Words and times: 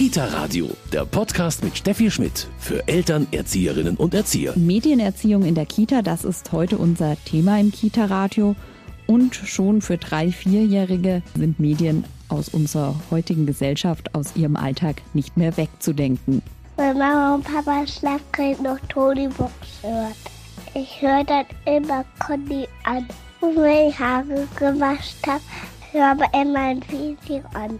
Kita 0.00 0.24
Radio, 0.28 0.66
der 0.94 1.04
Podcast 1.04 1.62
mit 1.62 1.76
Steffi 1.76 2.10
Schmidt 2.10 2.48
für 2.58 2.88
Eltern, 2.88 3.26
Erzieherinnen 3.32 3.98
und 3.98 4.14
Erzieher. 4.14 4.54
Medienerziehung 4.56 5.44
in 5.44 5.54
der 5.54 5.66
Kita, 5.66 6.00
das 6.00 6.24
ist 6.24 6.52
heute 6.52 6.78
unser 6.78 7.22
Thema 7.26 7.60
im 7.60 7.70
Kita 7.70 8.06
Radio. 8.06 8.56
Und 9.06 9.34
schon 9.34 9.82
für 9.82 9.98
drei, 9.98 10.32
vierjährige 10.32 11.20
sind 11.36 11.60
Medien 11.60 12.04
aus 12.28 12.48
unserer 12.48 12.94
heutigen 13.10 13.44
Gesellschaft, 13.44 14.14
aus 14.14 14.34
ihrem 14.36 14.56
Alltag 14.56 15.02
nicht 15.12 15.36
mehr 15.36 15.54
wegzudenken. 15.58 16.40
Wenn 16.78 16.96
Mama 16.96 17.34
und 17.34 17.44
Papa 17.44 17.86
Schlafgerät 17.86 18.62
noch 18.62 18.78
Tony 18.88 19.28
Box 19.28 19.52
hört. 19.82 20.16
Ich 20.72 21.02
höre 21.02 21.24
dann 21.24 21.44
immer 21.66 22.06
Conny 22.26 22.66
an. 22.84 23.06
Und 23.42 23.54
wenn 23.54 23.90
ich 23.90 23.98
Haare 23.98 24.48
gewaschen 24.56 25.26
habe, 25.26 25.42
höre 25.92 26.26
ich 26.32 26.40
immer 26.40 26.58
ein 26.58 26.82
Video 26.88 27.42
an. 27.52 27.78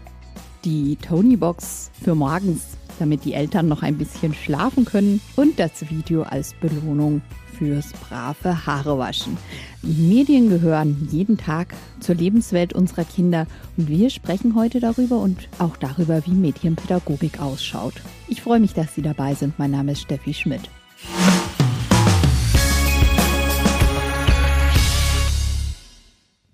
Die 0.63 0.95
Tony-Box 0.95 1.89
für 2.03 2.13
morgens, 2.13 2.77
damit 2.99 3.25
die 3.25 3.33
Eltern 3.33 3.67
noch 3.67 3.81
ein 3.81 3.97
bisschen 3.97 4.33
schlafen 4.33 4.85
können 4.85 5.19
und 5.35 5.57
das 5.59 5.89
Video 5.89 6.21
als 6.21 6.53
Belohnung 6.53 7.21
fürs 7.57 7.91
brave 7.93 8.65
Haarewaschen. 8.65 9.37
Medien 9.81 10.49
gehören 10.49 11.07
jeden 11.11 11.37
Tag 11.37 11.73
zur 11.99 12.15
Lebenswelt 12.15 12.73
unserer 12.73 13.05
Kinder 13.05 13.47
und 13.75 13.87
wir 13.87 14.11
sprechen 14.11 14.53
heute 14.53 14.79
darüber 14.79 15.17
und 15.17 15.49
auch 15.57 15.77
darüber, 15.77 16.25
wie 16.27 16.33
Medienpädagogik 16.33 17.41
ausschaut. 17.41 17.95
Ich 18.27 18.41
freue 18.41 18.59
mich, 18.59 18.73
dass 18.73 18.93
Sie 18.93 19.01
dabei 19.01 19.33
sind. 19.33 19.57
Mein 19.57 19.71
Name 19.71 19.93
ist 19.93 20.01
Steffi 20.01 20.33
Schmidt. 20.33 20.69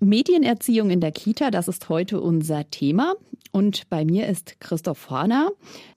Medienerziehung 0.00 0.90
in 0.90 1.00
der 1.00 1.12
Kita, 1.12 1.50
das 1.50 1.68
ist 1.68 1.88
heute 1.88 2.20
unser 2.20 2.70
Thema. 2.70 3.14
Und 3.50 3.88
bei 3.88 4.04
mir 4.04 4.26
ist 4.28 4.60
Christoph 4.60 5.10
Horner. 5.10 5.50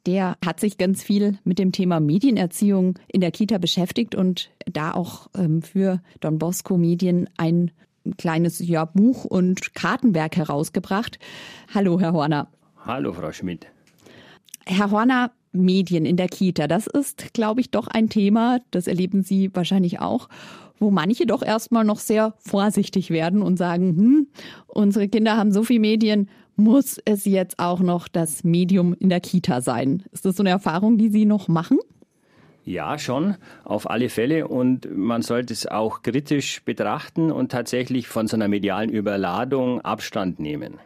Der 0.06 0.38
hat 0.44 0.60
sich 0.60 0.78
ganz 0.78 1.04
viel 1.04 1.38
mit 1.44 1.60
dem 1.60 1.72
Thema 1.72 2.00
Medienerziehung 2.00 2.98
in 3.08 3.22
der 3.22 3.32
Kita 3.32 3.58
beschäftigt 3.58 4.16
und 4.16 4.50
da 4.66 4.92
auch 4.92 5.28
ähm, 5.38 5.62
für 5.62 6.02
Don 6.20 6.40
Bosco 6.40 6.78
Medien 6.78 7.30
ein 7.38 7.72
kleines 8.18 8.60
ja, 8.60 8.86
Buch 8.86 9.26
und 9.26 9.76
Kartenwerk 9.76 10.38
herausgebracht. 10.38 11.20
Hallo, 11.74 12.00
Herr 12.00 12.14
Horner. 12.14 12.48
Hallo, 12.84 13.14
Frau 13.14 13.32
Schmidt. 13.32 13.68
Herr 14.66 14.90
Horner, 14.90 15.32
Medien 15.52 16.06
in 16.06 16.16
der 16.16 16.30
Kita, 16.30 16.68
das 16.68 16.88
ist, 16.88 17.34
glaube 17.34 17.62
ich, 17.62 17.72
doch 17.72 17.88
ein 17.88 18.10
Thema, 18.10 18.60
das 18.72 18.88
erleben 18.88 19.22
Sie 19.22 19.54
wahrscheinlich 19.54 20.00
auch 20.00 20.30
wo 20.82 20.92
manche 20.92 21.26
doch 21.26 21.44
erstmal 21.44 21.86
noch 21.86 22.00
sehr 22.00 22.34
vorsichtig 22.40 23.12
werden 23.12 23.42
und 23.42 23.58
sagen, 23.58 23.96
hm, 23.96 24.28
unsere 24.68 25.08
Kinder 25.08 25.38
haben 25.38 25.52
so 25.52 25.64
viel 25.64 25.80
Medien, 25.80 26.28
muss 26.56 27.00
es 27.06 27.26
jetzt 27.26 27.60
auch 27.60 27.80
noch 27.80 28.08
das 28.08 28.44
Medium 28.44 28.94
in 28.96 29.10
der 29.10 29.22
Kita 29.22 29.62
sein? 29.62 30.04
Ist 30.12 30.26
das 30.26 30.36
so 30.36 30.44
eine 30.44 30.50
Erfahrung, 30.50 30.98
die 30.98 31.10
Sie 31.10 31.26
noch 31.26 31.48
machen? 31.48 31.80
Ja, 32.64 33.00
schon, 33.00 33.36
auf 33.64 33.90
alle 33.90 34.10
Fälle. 34.10 34.48
Und 34.48 34.88
man 34.96 35.22
sollte 35.22 35.54
es 35.54 35.66
auch 35.66 36.02
kritisch 36.02 36.64
betrachten 36.64 37.32
und 37.32 37.52
tatsächlich 37.52 38.08
von 38.08 38.28
so 38.28 38.36
einer 38.36 38.48
medialen 38.48 38.90
Überladung 38.90 39.82
Abstand 39.82 40.40
nehmen. 40.40 40.80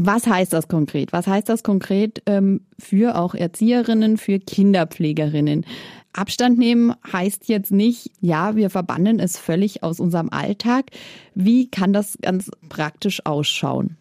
Was 0.00 0.28
heißt 0.28 0.52
das 0.52 0.68
konkret? 0.68 1.12
Was 1.12 1.26
heißt 1.26 1.48
das 1.48 1.64
konkret 1.64 2.22
ähm, 2.26 2.60
für 2.78 3.18
auch 3.18 3.34
Erzieherinnen, 3.34 4.16
für 4.16 4.38
Kinderpflegerinnen? 4.38 5.66
Abstand 6.12 6.58
nehmen 6.58 6.94
heißt 7.12 7.48
jetzt 7.48 7.70
nicht, 7.70 8.10
ja, 8.20 8.56
wir 8.56 8.70
verbannen 8.70 9.20
es 9.20 9.38
völlig 9.38 9.82
aus 9.82 10.00
unserem 10.00 10.30
Alltag. 10.30 10.86
Wie 11.34 11.70
kann 11.70 11.92
das 11.92 12.18
ganz 12.20 12.50
praktisch 12.68 13.24
ausschauen? 13.24 13.96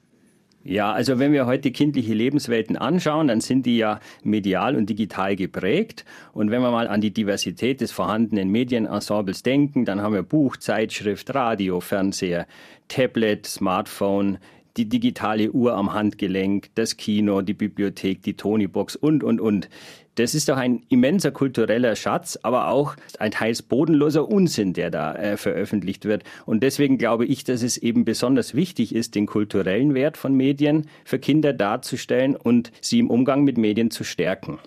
Ja, 0.70 0.92
also 0.92 1.18
wenn 1.18 1.32
wir 1.32 1.46
heute 1.46 1.72
kindliche 1.72 2.14
Lebenswelten 2.14 2.76
anschauen, 2.76 3.30
dann 3.30 3.40
sind 3.40 3.66
die 3.66 3.78
ja 3.78 4.02
medial 4.24 4.76
und 4.76 4.90
digital 4.90 5.38
geprägt. 5.38 6.04
Und 6.34 6.52
wenn 6.52 6.62
wir 6.62 6.72
mal 6.72 6.90
an 6.90 7.00
die 7.00 7.14
Diversität 7.14 7.80
des 7.80 7.94
vorhandenen 7.94 8.50
Medienensembles 8.50 9.44
denken, 9.44 9.86
dann 9.86 10.02
haben 10.02 10.14
wir 10.14 10.24
Buch, 10.24 10.58
Zeitschrift, 10.58 11.34
Radio, 11.34 11.80
Fernseher, 11.80 12.48
Tablet, 12.90 13.46
Smartphone, 13.46 14.40
die 14.78 14.88
digitale 14.88 15.52
Uhr 15.52 15.76
am 15.76 15.94
Handgelenk, 15.94 16.70
das 16.76 16.98
Kino, 16.98 17.42
die 17.42 17.54
Bibliothek, 17.54 18.22
die 18.22 18.36
Tonybox 18.36 18.96
und, 18.96 19.24
und, 19.24 19.42
und. 19.42 19.70
Das 20.16 20.34
ist 20.34 20.50
doch 20.50 20.58
ein 20.58 20.82
immenser 20.90 21.30
kultureller 21.30 21.96
Schatz, 21.96 22.40
aber 22.42 22.70
auch 22.70 22.96
ein 23.20 23.30
teils 23.30 23.62
bodenloser 23.62 24.28
Unsinn, 24.28 24.74
der 24.74 24.90
da 24.90 25.14
äh, 25.14 25.38
veröffentlicht 25.38 26.06
wird. 26.06 26.24
Und 26.48 26.64
deswegen 26.64 26.98
glaube 26.98 27.26
ich, 27.26 27.44
dass 27.44 27.62
es 27.62 27.78
eben 27.78 28.04
besonders 28.04 28.56
wichtig 28.56 28.96
ist, 28.96 29.14
den 29.14 29.28
kulturellen 29.28 29.94
Wert 29.94 30.18
von 30.18 30.34
Medien 30.34 30.88
für 31.06 31.20
Kinder 31.20 31.54
darzustellen 31.54 32.36
und 32.36 32.72
sie 32.82 32.98
im 32.98 33.12
Umgang 33.12 33.44
mit 33.44 33.60
Medien 33.60 33.92
zu 33.92 34.04
stärken. 34.04 34.58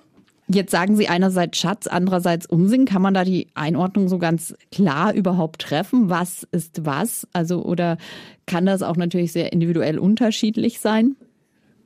Jetzt 0.53 0.72
sagen 0.72 0.97
Sie 0.97 1.06
einerseits 1.06 1.59
Schatz, 1.59 1.87
andererseits 1.87 2.47
Unsinn. 2.47 2.84
Kann 2.84 3.03
man 3.03 3.15
da 3.15 3.25
die 3.25 3.47
Einordnung 3.55 4.09
so 4.09 4.19
ganz 4.19 4.55
klar 4.72 5.15
überhaupt 5.15 5.62
treffen? 5.62 6.11
Was 6.11 6.43
ist 6.50 6.84
was? 6.84 7.28
Also, 7.33 7.62
oder 7.62 7.99
kann 8.47 8.66
das 8.66 8.83
auch 8.83 8.97
natürlich 8.97 9.31
sehr 9.31 9.53
individuell 9.53 9.99
unterschiedlich 9.99 10.81
sein? 10.81 11.15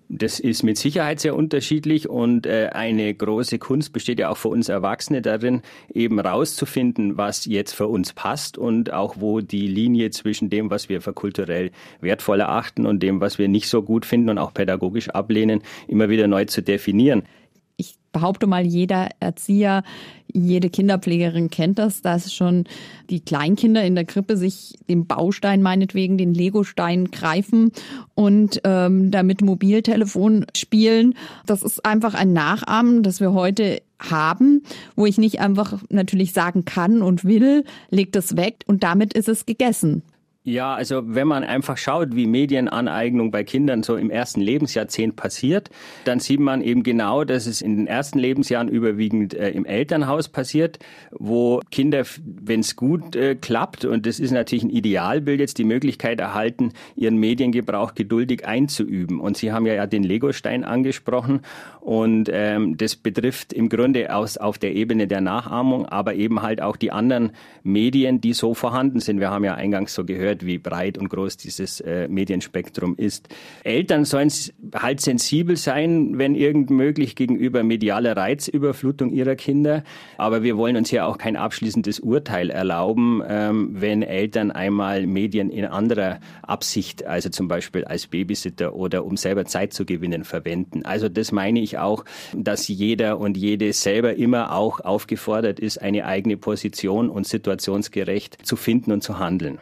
Das 0.08 0.38
ist 0.38 0.62
mit 0.62 0.78
Sicherheit 0.78 1.20
sehr 1.20 1.34
unterschiedlich 1.34 2.08
und 2.08 2.46
äh, 2.46 2.70
eine 2.72 3.12
große 3.12 3.58
Kunst 3.58 3.92
besteht 3.92 4.18
ja 4.18 4.28
auch 4.28 4.36
für 4.36 4.48
uns 4.48 4.68
Erwachsene 4.68 5.22
darin, 5.22 5.62
eben 5.92 6.20
rauszufinden, 6.20 7.16
was 7.16 7.46
jetzt 7.46 7.72
für 7.72 7.88
uns 7.88 8.12
passt 8.12 8.56
und 8.56 8.92
auch 8.92 9.16
wo 9.18 9.40
die 9.40 9.66
Linie 9.66 10.10
zwischen 10.10 10.50
dem, 10.50 10.70
was 10.70 10.88
wir 10.88 11.00
für 11.00 11.14
kulturell 11.14 11.70
wertvoll 12.00 12.40
erachten 12.40 12.86
und 12.86 13.02
dem, 13.02 13.20
was 13.20 13.38
wir 13.38 13.48
nicht 13.48 13.68
so 13.68 13.82
gut 13.82 14.04
finden 14.04 14.28
und 14.28 14.38
auch 14.38 14.52
pädagogisch 14.54 15.08
ablehnen, 15.08 15.62
immer 15.88 16.10
wieder 16.10 16.28
neu 16.28 16.44
zu 16.44 16.62
definieren 16.62 17.24
behaupte 18.14 18.46
mal, 18.46 18.64
jeder 18.64 19.10
Erzieher, 19.20 19.82
jede 20.32 20.70
Kinderpflegerin 20.70 21.50
kennt 21.50 21.78
das, 21.78 22.00
dass 22.00 22.32
schon 22.32 22.64
die 23.10 23.20
Kleinkinder 23.20 23.84
in 23.84 23.94
der 23.94 24.06
Krippe 24.06 24.38
sich 24.38 24.78
den 24.88 25.06
Baustein 25.06 25.60
meinetwegen, 25.60 26.16
den 26.16 26.32
Legostein 26.32 27.10
greifen 27.10 27.72
und 28.14 28.62
ähm, 28.64 29.10
damit 29.10 29.42
Mobiltelefon 29.42 30.46
spielen. 30.56 31.14
Das 31.44 31.62
ist 31.62 31.84
einfach 31.84 32.14
ein 32.14 32.32
Nachahmen, 32.32 33.02
das 33.02 33.20
wir 33.20 33.34
heute 33.34 33.82
haben, 33.98 34.62
wo 34.96 35.04
ich 35.04 35.18
nicht 35.18 35.40
einfach 35.40 35.82
natürlich 35.90 36.32
sagen 36.32 36.64
kann 36.64 37.02
und 37.02 37.24
will, 37.24 37.64
legt 37.90 38.16
es 38.16 38.36
weg 38.36 38.64
und 38.66 38.82
damit 38.82 39.12
ist 39.12 39.28
es 39.28 39.44
gegessen. 39.44 40.02
Ja, 40.46 40.74
also 40.74 41.00
wenn 41.06 41.26
man 41.26 41.42
einfach 41.42 41.78
schaut, 41.78 42.14
wie 42.14 42.26
Medienaneignung 42.26 43.30
bei 43.30 43.44
Kindern 43.44 43.82
so 43.82 43.96
im 43.96 44.10
ersten 44.10 44.42
Lebensjahrzehnt 44.42 45.16
passiert, 45.16 45.70
dann 46.04 46.20
sieht 46.20 46.38
man 46.38 46.60
eben 46.60 46.82
genau, 46.82 47.24
dass 47.24 47.46
es 47.46 47.62
in 47.62 47.78
den 47.78 47.86
ersten 47.86 48.18
Lebensjahren 48.18 48.68
überwiegend 48.68 49.32
äh, 49.32 49.52
im 49.52 49.64
Elternhaus 49.64 50.28
passiert, 50.28 50.80
wo 51.10 51.62
Kinder, 51.70 52.04
wenn 52.22 52.60
es 52.60 52.76
gut 52.76 53.16
äh, 53.16 53.36
klappt, 53.36 53.86
und 53.86 54.04
das 54.04 54.20
ist 54.20 54.32
natürlich 54.32 54.64
ein 54.64 54.70
Idealbild, 54.70 55.40
jetzt 55.40 55.56
die 55.56 55.64
Möglichkeit 55.64 56.20
erhalten, 56.20 56.74
ihren 56.94 57.16
Mediengebrauch 57.16 57.94
geduldig 57.94 58.46
einzuüben. 58.46 59.20
Und 59.20 59.38
Sie 59.38 59.50
haben 59.50 59.64
ja, 59.64 59.72
ja 59.72 59.86
den 59.86 60.02
Legostein 60.02 60.62
angesprochen 60.62 61.40
und 61.80 62.28
ähm, 62.30 62.76
das 62.76 62.96
betrifft 62.96 63.54
im 63.54 63.70
Grunde 63.70 64.14
aus, 64.14 64.36
auf 64.36 64.58
der 64.58 64.74
Ebene 64.74 65.06
der 65.06 65.22
Nachahmung, 65.22 65.86
aber 65.86 66.14
eben 66.14 66.42
halt 66.42 66.60
auch 66.60 66.76
die 66.76 66.92
anderen 66.92 67.32
Medien, 67.62 68.20
die 68.20 68.34
so 68.34 68.52
vorhanden 68.52 69.00
sind. 69.00 69.20
Wir 69.20 69.30
haben 69.30 69.44
ja 69.44 69.54
eingangs 69.54 69.94
so 69.94 70.04
gehört, 70.04 70.33
gehört, 70.34 70.46
wie 70.46 70.58
breit 70.58 70.98
und 70.98 71.08
groß 71.08 71.36
dieses 71.36 71.80
äh, 71.80 72.08
Medienspektrum 72.08 72.96
ist. 72.96 73.28
Eltern 73.62 74.04
sollen 74.04 74.30
halt 74.74 75.00
sensibel 75.00 75.56
sein, 75.56 76.18
wenn 76.18 76.34
irgend 76.34 76.70
möglich, 76.70 77.16
gegenüber 77.16 77.62
medialer 77.62 78.16
Reizüberflutung 78.16 79.12
ihrer 79.12 79.36
Kinder. 79.36 79.84
Aber 80.18 80.42
wir 80.42 80.56
wollen 80.56 80.76
uns 80.76 80.90
hier 80.90 81.06
auch 81.06 81.18
kein 81.18 81.36
abschließendes 81.36 82.00
Urteil 82.00 82.50
erlauben, 82.50 83.22
ähm, 83.26 83.70
wenn 83.72 84.02
Eltern 84.02 84.50
einmal 84.50 85.06
Medien 85.06 85.50
in 85.50 85.64
anderer 85.64 86.20
Absicht, 86.42 87.04
also 87.06 87.28
zum 87.28 87.48
Beispiel 87.48 87.84
als 87.84 88.06
Babysitter 88.06 88.74
oder 88.74 89.04
um 89.04 89.16
selber 89.16 89.44
Zeit 89.44 89.72
zu 89.72 89.84
gewinnen, 89.84 90.24
verwenden. 90.24 90.84
Also 90.84 91.08
das 91.08 91.32
meine 91.32 91.60
ich 91.60 91.78
auch, 91.78 92.04
dass 92.34 92.68
jeder 92.68 93.18
und 93.18 93.36
jede 93.36 93.72
selber 93.72 94.14
immer 94.14 94.52
auch 94.52 94.80
aufgefordert 94.80 95.60
ist, 95.60 95.80
eine 95.80 96.04
eigene 96.04 96.36
Position 96.36 97.08
und 97.08 97.26
situationsgerecht 97.26 98.44
zu 98.44 98.56
finden 98.56 98.92
und 98.92 99.02
zu 99.02 99.18
handeln. 99.18 99.58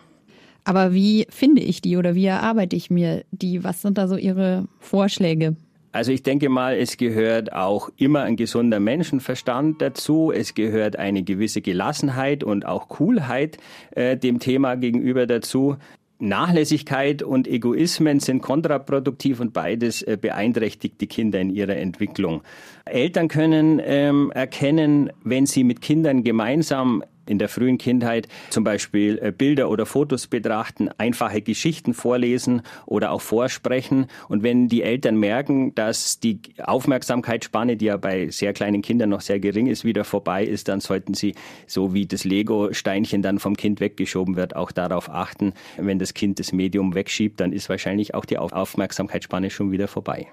Aber 0.64 0.92
wie 0.92 1.26
finde 1.28 1.62
ich 1.62 1.80
die 1.80 1.96
oder 1.96 2.14
wie 2.14 2.26
erarbeite 2.26 2.76
ich 2.76 2.90
mir 2.90 3.24
die? 3.30 3.64
Was 3.64 3.82
sind 3.82 3.98
da 3.98 4.06
so 4.06 4.16
Ihre 4.16 4.68
Vorschläge? 4.78 5.56
Also 5.94 6.10
ich 6.10 6.22
denke 6.22 6.48
mal, 6.48 6.74
es 6.74 6.96
gehört 6.96 7.52
auch 7.52 7.90
immer 7.98 8.22
ein 8.22 8.36
gesunder 8.36 8.80
Menschenverstand 8.80 9.82
dazu. 9.82 10.32
Es 10.34 10.54
gehört 10.54 10.96
eine 10.96 11.22
gewisse 11.22 11.60
Gelassenheit 11.60 12.42
und 12.42 12.64
auch 12.64 12.88
Coolheit 12.88 13.58
äh, 13.90 14.16
dem 14.16 14.38
Thema 14.38 14.76
gegenüber 14.76 15.26
dazu. 15.26 15.76
Nachlässigkeit 16.18 17.22
und 17.22 17.48
Egoismen 17.48 18.20
sind 18.20 18.42
kontraproduktiv 18.42 19.40
und 19.40 19.52
beides 19.52 20.02
äh, 20.02 20.16
beeinträchtigt 20.18 21.00
die 21.00 21.08
Kinder 21.08 21.40
in 21.40 21.50
ihrer 21.50 21.76
Entwicklung. 21.76 22.42
Eltern 22.84 23.28
können 23.28 23.80
ähm, 23.84 24.30
erkennen, 24.30 25.10
wenn 25.24 25.46
sie 25.46 25.64
mit 25.64 25.82
Kindern 25.82 26.22
gemeinsam 26.22 27.02
in 27.32 27.38
der 27.38 27.49
frühen 27.49 27.79
Kindheit 27.79 28.29
zum 28.50 28.62
Beispiel 28.62 29.19
äh, 29.20 29.32
Bilder 29.32 29.70
oder 29.70 29.87
Fotos 29.87 30.29
betrachten, 30.29 30.90
einfache 30.99 31.43
Geschichten 31.43 31.94
vorlesen 31.94 32.62
oder 32.87 33.11
auch 33.11 33.20
vorsprechen. 33.20 34.06
Und 34.29 34.44
wenn 34.44 34.69
die 34.69 34.82
Eltern 34.82 35.17
merken, 35.17 35.75
dass 35.75 36.20
die 36.20 36.40
Aufmerksamkeitsspanne, 36.62 37.76
die 37.76 37.87
ja 37.87 37.96
bei 37.96 38.29
sehr 38.29 38.52
kleinen 38.52 38.82
Kindern 38.82 39.11
noch 39.11 39.23
sehr 39.23 39.40
gering 39.40 39.67
ist, 39.67 39.84
wieder 39.84 40.05
vorbei 40.05 40.44
ist, 40.44 40.69
dann 40.69 40.81
sollten 40.81 41.14
sie, 41.14 41.34
so 41.67 41.94
wie 41.94 42.06
das 42.06 42.25
Lego-Steinchen 42.25 43.23
dann 43.23 43.38
vom 43.38 43.56
Kind 43.56 43.81
weggeschoben 43.81 44.37
wird, 44.37 44.55
auch 44.55 44.70
darauf 44.70 45.08
achten, 45.08 45.55
wenn 45.79 45.99
das 45.99 46.14
Kind 46.14 46.38
das 46.38 46.52
Medium 46.52 46.94
wegschiebt, 46.94 47.40
dann 47.40 47.52
ist 47.52 47.69
wahrscheinlich 47.69 48.14
auch 48.14 48.26
die 48.26 48.38
Aufmerksamkeitsspanne 48.38 49.50
schon 49.50 49.73
wieder 49.73 49.88
vorbei. 49.88 50.29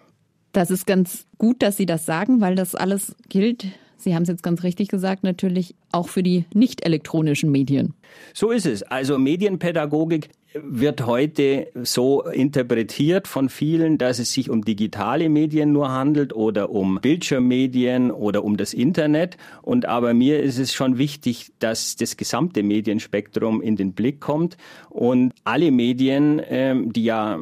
Das 0.51 0.71
ist 0.71 0.85
ganz 0.85 1.27
gut, 1.37 1.61
dass 1.61 1.77
Sie 1.77 1.85
das 1.85 2.05
sagen, 2.05 2.41
weil 2.41 2.55
das 2.55 2.75
alles 2.75 3.15
gilt 3.29 3.67
Sie 4.01 4.15
haben 4.15 4.23
es 4.23 4.29
jetzt 4.29 4.43
ganz 4.43 4.63
richtig 4.63 4.87
gesagt, 4.87 5.23
natürlich 5.23 5.75
auch 5.91 6.07
für 6.09 6.23
die 6.23 6.45
nicht 6.53 6.85
elektronischen 6.85 7.51
Medien. 7.51 7.93
So 8.33 8.51
ist 8.51 8.65
es. 8.65 8.83
Also 8.83 9.17
Medienpädagogik 9.17 10.29
wird 10.53 11.05
heute 11.05 11.67
so 11.83 12.23
interpretiert 12.23 13.27
von 13.27 13.49
vielen, 13.49 13.97
dass 13.99 14.17
es 14.17 14.33
sich 14.33 14.49
um 14.49 14.65
digitale 14.65 15.29
Medien 15.29 15.71
nur 15.71 15.91
handelt 15.91 16.33
oder 16.33 16.71
um 16.71 16.99
Bildschirmmedien 17.01 18.09
oder 18.09 18.43
um 18.43 18.57
das 18.57 18.73
Internet. 18.73 19.37
Und 19.61 19.85
aber 19.85 20.13
mir 20.13 20.41
ist 20.41 20.57
es 20.57 20.73
schon 20.73 20.97
wichtig, 20.97 21.51
dass 21.59 21.95
das 21.97 22.17
gesamte 22.17 22.63
Medienspektrum 22.63 23.61
in 23.61 23.75
den 23.75 23.93
Blick 23.93 24.21
kommt 24.21 24.57
und 24.89 25.33
alle 25.43 25.71
Medien, 25.71 26.41
ähm, 26.47 26.91
die 26.93 27.03
ja 27.03 27.37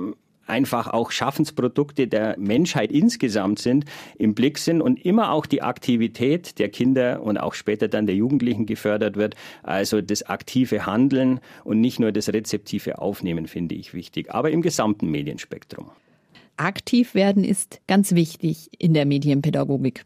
einfach 0.48 0.88
auch 0.88 1.12
Schaffensprodukte 1.12 2.08
der 2.08 2.36
Menschheit 2.38 2.92
insgesamt 2.92 3.60
sind, 3.60 3.86
im 4.18 4.34
Blick 4.34 4.58
sind 4.58 4.82
und 4.82 5.04
immer 5.06 5.32
auch 5.32 5.46
die 5.46 5.62
Aktivität 5.62 6.60
der 6.60 6.70
Kinder 6.70 7.22
und 7.22 7.38
auch 7.38 7.54
später 7.54 7.88
dann 7.88 8.08
der 8.08 8.16
Jugendlichen 8.16 8.66
gefördert 8.66 9.16
wird. 9.16 9.36
Also 9.64 10.02
das 10.02 10.24
aktive 10.24 10.86
Handeln 10.86 11.40
und 11.64 11.82
nicht 11.82 12.00
nur 12.00 12.12
das 12.12 12.30
rezeptive 12.30 13.00
Aufnehmen 13.00 13.48
finde 13.48 13.76
ich 13.76 13.94
wichtig, 13.94 14.34
aber 14.34 14.52
im 14.52 14.62
gesamten 14.62 15.10
Medienspektrum. 15.10 15.92
Aktiv 16.58 17.14
werden 17.14 17.44
ist 17.44 17.82
ganz 17.88 18.16
wichtig 18.16 18.70
in 18.80 18.94
der 18.94 19.06
Medienpädagogik. 19.06 20.06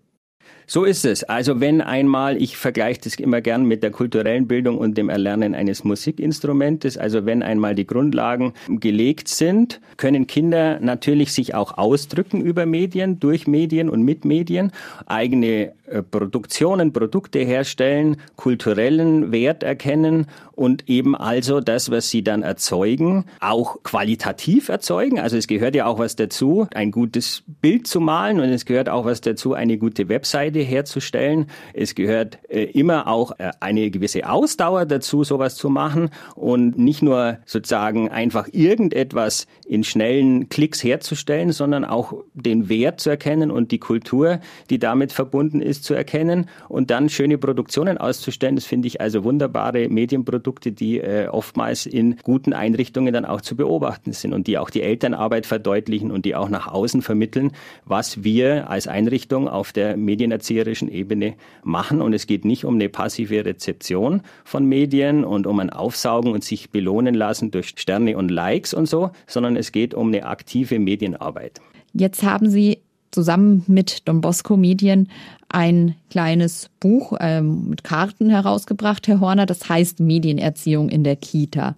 So 0.72 0.86
ist 0.86 1.04
es. 1.04 1.26
Also 1.26 1.60
wenn 1.60 1.82
einmal, 1.82 2.42
ich 2.42 2.56
vergleiche 2.56 3.02
das 3.04 3.16
immer 3.16 3.42
gern 3.42 3.66
mit 3.66 3.84
der 3.84 3.92
kulturellen 3.92 4.48
Bildung 4.48 4.78
und 4.78 4.98
dem 4.98 5.10
Erlernen 5.10 5.54
eines 5.54 5.84
Musikinstrumentes, 5.84 6.98
also 6.98 7.26
wenn 7.26 7.44
einmal 7.44 7.76
die 7.76 7.86
Grundlagen 7.86 8.54
gelegt 8.70 9.28
sind, 9.28 9.82
können 9.98 10.28
Kinder 10.28 10.80
natürlich 10.80 11.34
sich 11.34 11.56
auch 11.56 11.78
ausdrücken 11.78 12.40
über 12.40 12.66
Medien, 12.66 13.20
durch 13.20 13.48
Medien 13.48 13.90
und 13.90 14.04
mit 14.04 14.24
Medien, 14.24 14.72
eigene 15.08 15.74
äh, 15.92 16.04
Produktionen, 16.04 16.94
Produkte 16.94 17.40
herstellen, 17.40 18.16
kulturellen 18.38 19.34
Wert 19.34 19.64
erkennen 19.64 20.28
und 20.54 20.88
eben 20.88 21.18
also 21.18 21.60
das, 21.60 21.92
was 21.92 22.10
sie 22.10 22.24
dann 22.24 22.44
erzeugen, 22.44 23.26
auch 23.42 23.84
qualitativ 23.84 24.70
erzeugen. 24.70 25.20
Also 25.20 25.36
es 25.36 25.48
gehört 25.48 25.76
ja 25.76 25.86
auch 25.86 26.00
was 26.00 26.16
dazu, 26.16 26.68
ein 26.74 26.92
gutes 26.92 27.44
Bild 27.62 27.88
zu 27.88 28.00
malen 28.00 28.40
und 28.40 28.50
es 28.50 28.66
gehört 28.66 28.88
auch 28.88 29.04
was 29.04 29.20
dazu, 29.20 29.54
eine 29.54 29.78
gute 29.78 30.08
Webseite 30.08 30.61
herzustellen. 30.64 31.48
Es 31.74 31.96
gehört 31.96 32.40
äh, 32.50 32.64
immer 32.64 33.08
auch 33.08 33.32
äh, 33.40 33.52
eine 33.60 33.92
gewisse 33.92 34.30
Ausdauer 34.30 34.86
dazu, 34.86 35.24
sowas 35.24 35.56
zu 35.56 35.70
machen 35.70 36.10
und 36.36 36.78
nicht 36.78 37.02
nur 37.02 37.38
sozusagen 37.46 38.10
einfach 38.10 38.48
irgendetwas 38.52 39.48
in 39.66 39.84
schnellen 39.84 40.50
Klicks 40.50 40.84
herzustellen, 40.84 41.52
sondern 41.52 41.86
auch 41.86 42.14
den 42.34 42.70
Wert 42.70 43.00
zu 43.00 43.10
erkennen 43.10 43.52
und 43.52 43.72
die 43.72 43.80
Kultur, 43.80 44.40
die 44.70 44.80
damit 44.80 45.12
verbunden 45.12 45.62
ist, 45.62 45.84
zu 45.84 45.94
erkennen 45.94 46.48
und 46.70 46.92
dann 46.92 47.10
schöne 47.10 47.38
Produktionen 47.38 47.98
auszustellen. 47.98 48.56
Das 48.56 48.66
finde 48.66 48.88
ich 48.88 49.02
also 49.02 49.24
wunderbare 49.24 49.90
Medienprodukte, 49.90 50.72
die 50.72 51.00
äh, 51.00 51.28
oftmals 51.28 51.86
in 51.86 52.18
guten 52.24 52.54
Einrichtungen 52.54 53.14
dann 53.14 53.26
auch 53.26 53.42
zu 53.42 53.56
beobachten 53.56 54.14
sind 54.14 54.34
und 54.34 54.48
die 54.48 54.58
auch 54.58 54.70
die 54.70 54.82
Elternarbeit 54.82 55.46
verdeutlichen 55.46 56.12
und 56.12 56.26
die 56.26 56.36
auch 56.36 56.50
nach 56.50 56.68
außen 56.68 57.02
vermitteln, 57.02 57.52
was 57.86 58.24
wir 58.24 58.70
als 58.70 58.88
Einrichtung 58.88 59.48
auf 59.48 59.72
der 59.72 59.98
medienerzieherischen 60.42 60.92
Ebene 60.92 61.36
machen. 61.64 62.02
Und 62.02 62.14
es 62.14 62.28
geht 62.28 62.46
nicht 62.46 62.66
um 62.66 62.76
eine 62.76 62.90
passive 62.90 63.46
Rezeption 63.46 64.22
von 64.44 64.66
Medien 64.66 65.24
und 65.24 65.48
um 65.48 65.60
ein 65.60 65.70
Aufsaugen 65.70 66.32
und 66.32 66.44
sich 66.44 66.72
belohnen 66.72 67.16
lassen 67.16 67.52
durch 67.52 67.74
Sterne 67.78 68.18
und 68.18 68.30
Likes 68.30 68.74
und 68.74 68.88
so, 68.88 69.12
sondern 69.28 69.56
es 69.56 69.72
geht 69.72 69.94
um 69.94 70.08
eine 70.08 70.26
aktive 70.26 70.80
Medienarbeit. 70.80 71.62
Jetzt 71.94 72.24
haben 72.24 72.50
Sie 72.50 72.80
zusammen 73.12 73.64
mit 73.68 74.08
Don 74.08 74.22
Bosco 74.22 74.56
Medien 74.58 75.10
ein 75.50 75.96
kleines 76.10 76.70
Buch 76.80 77.14
ähm, 77.20 77.70
mit 77.70 77.84
Karten 77.84 78.30
herausgebracht, 78.30 79.08
Herr 79.08 79.20
Horner. 79.20 79.46
Das 79.46 79.68
heißt 79.68 80.00
Medienerziehung 80.00 80.90
in 80.90 81.04
der 81.04 81.18
Kita. 81.18 81.76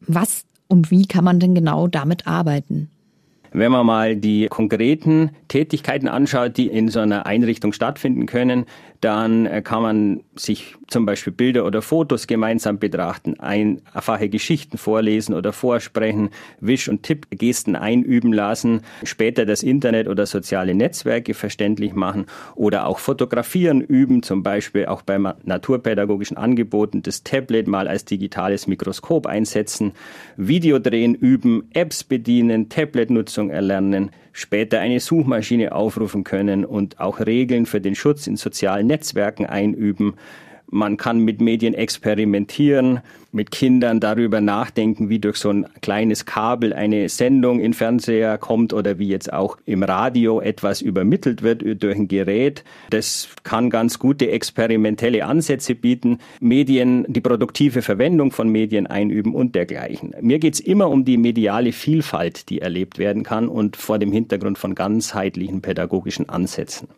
Was 0.00 0.44
und 0.68 0.90
wie 0.90 1.06
kann 1.06 1.24
man 1.24 1.38
denn 1.38 1.54
genau 1.54 1.86
damit 1.86 2.26
arbeiten? 2.26 2.88
Wenn 3.52 3.72
man 3.72 3.86
mal 3.86 4.16
die 4.16 4.46
konkreten 4.46 5.30
Tätigkeiten 5.48 6.08
anschaut, 6.08 6.56
die 6.56 6.68
in 6.68 6.88
so 6.88 7.00
einer 7.00 7.26
Einrichtung 7.26 7.72
stattfinden 7.72 8.26
können, 8.26 8.64
dann 9.00 9.46
äh, 9.46 9.62
kann 9.62 9.82
man 9.82 10.20
sich 10.34 10.76
zum 10.92 11.06
Beispiel 11.06 11.32
Bilder 11.32 11.64
oder 11.64 11.82
Fotos 11.82 12.26
gemeinsam 12.26 12.78
betrachten, 12.78 13.40
einfache 13.40 14.28
Geschichten 14.28 14.78
vorlesen 14.78 15.34
oder 15.34 15.52
vorsprechen, 15.52 16.30
Wisch- 16.60 16.88
und 16.88 17.02
Tippgesten 17.02 17.74
einüben 17.74 18.32
lassen, 18.32 18.82
später 19.02 19.46
das 19.46 19.62
Internet 19.62 20.06
oder 20.06 20.26
soziale 20.26 20.74
Netzwerke 20.74 21.34
verständlich 21.34 21.94
machen 21.94 22.26
oder 22.54 22.86
auch 22.86 22.98
fotografieren 22.98 23.80
üben, 23.80 24.22
zum 24.22 24.42
Beispiel 24.42 24.86
auch 24.86 25.02
bei 25.02 25.18
naturpädagogischen 25.18 26.36
Angeboten 26.36 27.02
das 27.02 27.22
Tablet 27.24 27.66
mal 27.66 27.88
als 27.88 28.04
digitales 28.04 28.66
Mikroskop 28.66 29.26
einsetzen, 29.26 29.92
Videodrehen 30.36 31.14
üben, 31.14 31.70
Apps 31.72 32.04
bedienen, 32.04 32.68
Tabletnutzung 32.68 33.48
erlernen, 33.48 34.10
später 34.32 34.80
eine 34.80 35.00
Suchmaschine 35.00 35.72
aufrufen 35.72 36.24
können 36.24 36.64
und 36.64 37.00
auch 37.00 37.20
Regeln 37.20 37.64
für 37.66 37.80
den 37.80 37.94
Schutz 37.94 38.26
in 38.26 38.36
sozialen 38.36 38.86
Netzwerken 38.86 39.46
einüben. 39.46 40.14
Man 40.74 40.96
kann 40.96 41.18
mit 41.18 41.42
Medien 41.42 41.74
experimentieren, 41.74 43.00
mit 43.30 43.50
Kindern 43.50 44.00
darüber 44.00 44.40
nachdenken, 44.40 45.10
wie 45.10 45.18
durch 45.18 45.36
so 45.36 45.50
ein 45.50 45.66
kleines 45.82 46.24
Kabel 46.24 46.72
eine 46.72 47.10
Sendung 47.10 47.60
in 47.60 47.74
Fernseher 47.74 48.38
kommt 48.38 48.72
oder 48.72 48.98
wie 48.98 49.08
jetzt 49.08 49.30
auch 49.30 49.58
im 49.66 49.82
Radio 49.82 50.40
etwas 50.40 50.80
übermittelt 50.80 51.42
wird 51.42 51.62
durch 51.82 51.96
ein 51.96 52.08
Gerät. 52.08 52.64
Das 52.88 53.28
kann 53.42 53.68
ganz 53.68 53.98
gute 53.98 54.30
experimentelle 54.30 55.26
Ansätze 55.26 55.74
bieten, 55.74 56.20
Medien, 56.40 57.04
die 57.06 57.20
produktive 57.20 57.82
Verwendung 57.82 58.30
von 58.30 58.48
Medien 58.48 58.86
einüben 58.86 59.34
und 59.34 59.54
dergleichen. 59.54 60.14
Mir 60.22 60.38
geht's 60.38 60.58
immer 60.58 60.88
um 60.88 61.04
die 61.04 61.18
mediale 61.18 61.72
Vielfalt, 61.72 62.48
die 62.48 62.62
erlebt 62.62 62.96
werden 62.96 63.24
kann 63.24 63.48
und 63.48 63.76
vor 63.76 63.98
dem 63.98 64.10
Hintergrund 64.10 64.56
von 64.56 64.74
ganzheitlichen 64.74 65.60
pädagogischen 65.60 66.30
Ansätzen. 66.30 66.88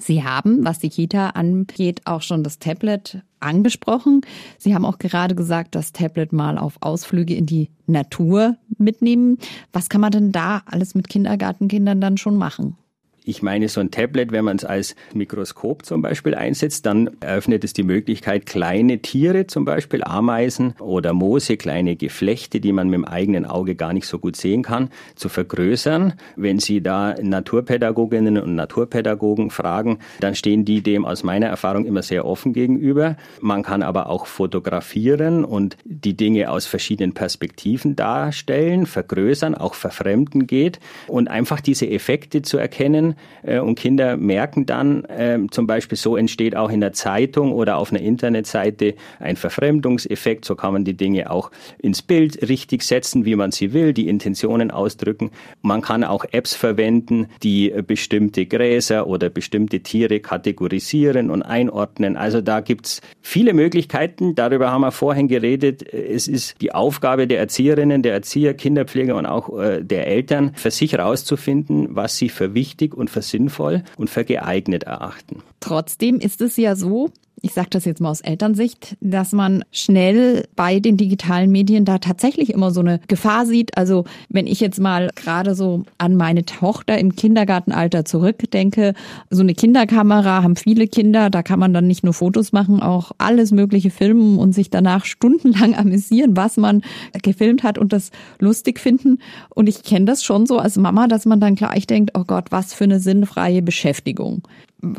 Sie 0.00 0.24
haben, 0.24 0.64
was 0.64 0.78
die 0.78 0.88
Kita 0.88 1.30
angeht, 1.30 2.02
auch 2.04 2.22
schon 2.22 2.42
das 2.42 2.58
Tablet 2.58 3.22
angesprochen. 3.40 4.22
Sie 4.58 4.74
haben 4.74 4.84
auch 4.84 4.98
gerade 4.98 5.34
gesagt, 5.34 5.74
das 5.74 5.92
Tablet 5.92 6.32
mal 6.32 6.58
auf 6.58 6.76
Ausflüge 6.80 7.34
in 7.34 7.46
die 7.46 7.70
Natur 7.86 8.56
mitnehmen. 8.78 9.38
Was 9.72 9.88
kann 9.88 10.00
man 10.00 10.12
denn 10.12 10.32
da 10.32 10.62
alles 10.66 10.94
mit 10.94 11.08
Kindergartenkindern 11.08 12.00
dann 12.00 12.16
schon 12.16 12.36
machen? 12.36 12.76
Ich 13.24 13.40
meine, 13.40 13.68
so 13.68 13.80
ein 13.80 13.92
Tablet, 13.92 14.32
wenn 14.32 14.44
man 14.44 14.56
es 14.56 14.64
als 14.64 14.96
Mikroskop 15.14 15.86
zum 15.86 16.02
Beispiel 16.02 16.34
einsetzt, 16.34 16.86
dann 16.86 17.08
eröffnet 17.20 17.62
es 17.62 17.72
die 17.72 17.84
Möglichkeit, 17.84 18.46
kleine 18.46 18.98
Tiere, 18.98 19.46
zum 19.46 19.64
Beispiel 19.64 20.02
Ameisen 20.02 20.74
oder 20.80 21.12
Moose, 21.12 21.56
kleine 21.56 21.94
Geflechte, 21.94 22.58
die 22.58 22.72
man 22.72 22.88
mit 22.88 22.94
dem 22.94 23.04
eigenen 23.04 23.46
Auge 23.46 23.76
gar 23.76 23.92
nicht 23.92 24.08
so 24.08 24.18
gut 24.18 24.34
sehen 24.34 24.64
kann, 24.64 24.90
zu 25.14 25.28
vergrößern. 25.28 26.14
Wenn 26.34 26.58
Sie 26.58 26.82
da 26.82 27.14
Naturpädagoginnen 27.22 28.38
und 28.38 28.56
Naturpädagogen 28.56 29.50
fragen, 29.50 30.00
dann 30.18 30.34
stehen 30.34 30.64
die 30.64 30.82
dem 30.82 31.04
aus 31.04 31.22
meiner 31.22 31.46
Erfahrung 31.46 31.84
immer 31.84 32.02
sehr 32.02 32.24
offen 32.24 32.52
gegenüber. 32.52 33.16
Man 33.40 33.62
kann 33.62 33.84
aber 33.84 34.08
auch 34.08 34.26
fotografieren 34.26 35.44
und 35.44 35.76
die 35.84 36.16
Dinge 36.16 36.50
aus 36.50 36.66
verschiedenen 36.66 37.14
Perspektiven 37.14 37.94
darstellen, 37.94 38.84
vergrößern, 38.84 39.54
auch 39.54 39.74
verfremden 39.74 40.48
geht 40.48 40.80
und 41.06 41.28
einfach 41.28 41.60
diese 41.60 41.88
Effekte 41.88 42.42
zu 42.42 42.58
erkennen, 42.58 43.11
äh, 43.42 43.58
und 43.58 43.78
Kinder 43.78 44.16
merken 44.16 44.66
dann 44.66 45.04
äh, 45.04 45.38
zum 45.50 45.66
Beispiel, 45.66 45.98
so 45.98 46.16
entsteht 46.16 46.56
auch 46.56 46.70
in 46.70 46.80
der 46.80 46.92
Zeitung 46.92 47.52
oder 47.52 47.76
auf 47.76 47.92
einer 47.92 48.00
Internetseite 48.00 48.94
ein 49.20 49.36
Verfremdungseffekt. 49.36 50.44
So 50.44 50.54
kann 50.54 50.72
man 50.72 50.84
die 50.84 50.96
Dinge 50.96 51.30
auch 51.30 51.50
ins 51.78 52.02
Bild 52.02 52.48
richtig 52.48 52.82
setzen, 52.82 53.24
wie 53.24 53.36
man 53.36 53.52
sie 53.52 53.72
will, 53.72 53.92
die 53.92 54.08
Intentionen 54.08 54.70
ausdrücken. 54.70 55.30
Man 55.62 55.82
kann 55.82 56.04
auch 56.04 56.24
Apps 56.30 56.54
verwenden, 56.54 57.28
die 57.42 57.72
bestimmte 57.86 58.46
Gräser 58.46 59.06
oder 59.06 59.30
bestimmte 59.30 59.80
Tiere 59.80 60.20
kategorisieren 60.20 61.30
und 61.30 61.42
einordnen. 61.42 62.16
Also 62.16 62.40
da 62.40 62.60
gibt's 62.60 63.00
viele 63.20 63.54
Möglichkeiten. 63.54 64.34
Darüber 64.34 64.70
haben 64.70 64.82
wir 64.82 64.92
vorhin 64.92 65.28
geredet. 65.28 65.82
Es 65.92 66.28
ist 66.28 66.60
die 66.60 66.72
Aufgabe 66.72 67.26
der 67.26 67.38
Erzieherinnen, 67.38 68.02
der 68.02 68.14
Erzieher, 68.14 68.54
Kinderpfleger 68.54 69.16
und 69.16 69.26
auch 69.26 69.58
äh, 69.58 69.82
der 69.82 70.06
Eltern, 70.06 70.52
für 70.54 70.70
sich 70.70 70.92
herauszufinden, 70.92 71.88
was 71.90 72.16
sie 72.16 72.28
für 72.28 72.54
wichtig 72.54 72.94
und 72.94 73.01
für 73.10 73.22
sinnvoll 73.22 73.82
und 73.96 74.10
für 74.10 74.24
geeignet 74.24 74.84
erachten. 74.84 75.42
Trotzdem 75.60 76.18
ist 76.18 76.40
es 76.40 76.56
ja 76.56 76.76
so, 76.76 77.10
ich 77.42 77.52
sage 77.52 77.68
das 77.70 77.84
jetzt 77.84 78.00
mal 78.00 78.10
aus 78.10 78.20
Elternsicht, 78.20 78.96
dass 79.00 79.32
man 79.32 79.64
schnell 79.72 80.46
bei 80.54 80.78
den 80.78 80.96
digitalen 80.96 81.50
Medien 81.50 81.84
da 81.84 81.98
tatsächlich 81.98 82.50
immer 82.50 82.70
so 82.70 82.80
eine 82.80 83.00
Gefahr 83.08 83.46
sieht. 83.46 83.76
Also 83.76 84.04
wenn 84.28 84.46
ich 84.46 84.60
jetzt 84.60 84.78
mal 84.78 85.10
gerade 85.16 85.56
so 85.56 85.82
an 85.98 86.16
meine 86.16 86.44
Tochter 86.44 86.98
im 86.98 87.16
Kindergartenalter 87.16 88.04
zurückdenke, 88.04 88.94
so 89.28 89.42
eine 89.42 89.54
Kinderkamera 89.54 90.44
haben 90.44 90.54
viele 90.54 90.86
Kinder, 90.86 91.30
da 91.30 91.42
kann 91.42 91.58
man 91.58 91.74
dann 91.74 91.88
nicht 91.88 92.04
nur 92.04 92.14
Fotos 92.14 92.52
machen, 92.52 92.80
auch 92.80 93.10
alles 93.18 93.50
mögliche 93.50 93.90
filmen 93.90 94.38
und 94.38 94.52
sich 94.52 94.70
danach 94.70 95.04
stundenlang 95.04 95.74
amüsieren, 95.76 96.36
was 96.36 96.56
man 96.56 96.82
gefilmt 97.22 97.64
hat 97.64 97.76
und 97.76 97.92
das 97.92 98.12
lustig 98.38 98.78
finden. 98.78 99.18
Und 99.50 99.68
ich 99.68 99.82
kenne 99.82 100.04
das 100.06 100.22
schon 100.22 100.46
so 100.46 100.58
als 100.58 100.76
Mama, 100.76 101.08
dass 101.08 101.26
man 101.26 101.40
dann 101.40 101.56
gleich 101.56 101.88
denkt, 101.88 102.12
oh 102.16 102.24
Gott, 102.24 102.52
was 102.52 102.72
für 102.72 102.84
eine 102.84 103.00
sinnfreie 103.00 103.62
Beschäftigung. 103.62 104.42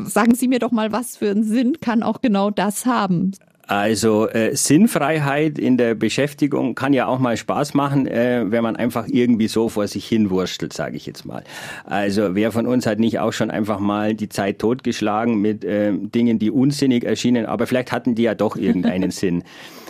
Sagen 0.04 0.34
Sie 0.34 0.48
mir 0.48 0.60
doch 0.60 0.72
mal, 0.72 0.92
was 0.92 1.18
für 1.18 1.30
einen 1.30 1.44
Sinn 1.44 1.78
kann 1.78 2.02
auch 2.02 2.22
genau 2.22 2.33
das 2.50 2.86
haben? 2.86 3.32
Also 3.66 4.28
äh, 4.28 4.54
Sinnfreiheit 4.54 5.58
in 5.58 5.76
der 5.76 5.94
Beschäftigung 5.94 6.74
kann 6.74 6.92
ja 6.92 7.06
auch 7.06 7.18
mal 7.18 7.36
Spaß 7.36 7.74
machen, 7.74 8.06
äh, 8.06 8.44
wenn 8.46 8.62
man 8.62 8.76
einfach 8.76 9.06
irgendwie 9.08 9.48
so 9.48 9.68
vor 9.68 9.88
sich 9.88 10.06
hin 10.06 10.30
wurstelt, 10.30 10.72
sage 10.72 10.96
ich 10.96 11.06
jetzt 11.06 11.24
mal. 11.24 11.44
Also 11.84 12.34
wer 12.34 12.52
von 12.52 12.66
uns 12.66 12.86
hat 12.86 12.98
nicht 12.98 13.18
auch 13.18 13.32
schon 13.32 13.50
einfach 13.50 13.78
mal 13.78 14.14
die 14.14 14.28
Zeit 14.28 14.58
totgeschlagen 14.58 15.40
mit 15.40 15.64
äh, 15.64 15.92
Dingen, 15.92 16.38
die 16.38 16.50
unsinnig 16.50 17.04
erschienen, 17.04 17.46
aber 17.46 17.66
vielleicht 17.66 17.92
hatten 17.92 18.14
die 18.14 18.22
ja 18.22 18.34
doch 18.34 18.56
irgendeinen 18.56 19.10
Sinn. 19.12 19.44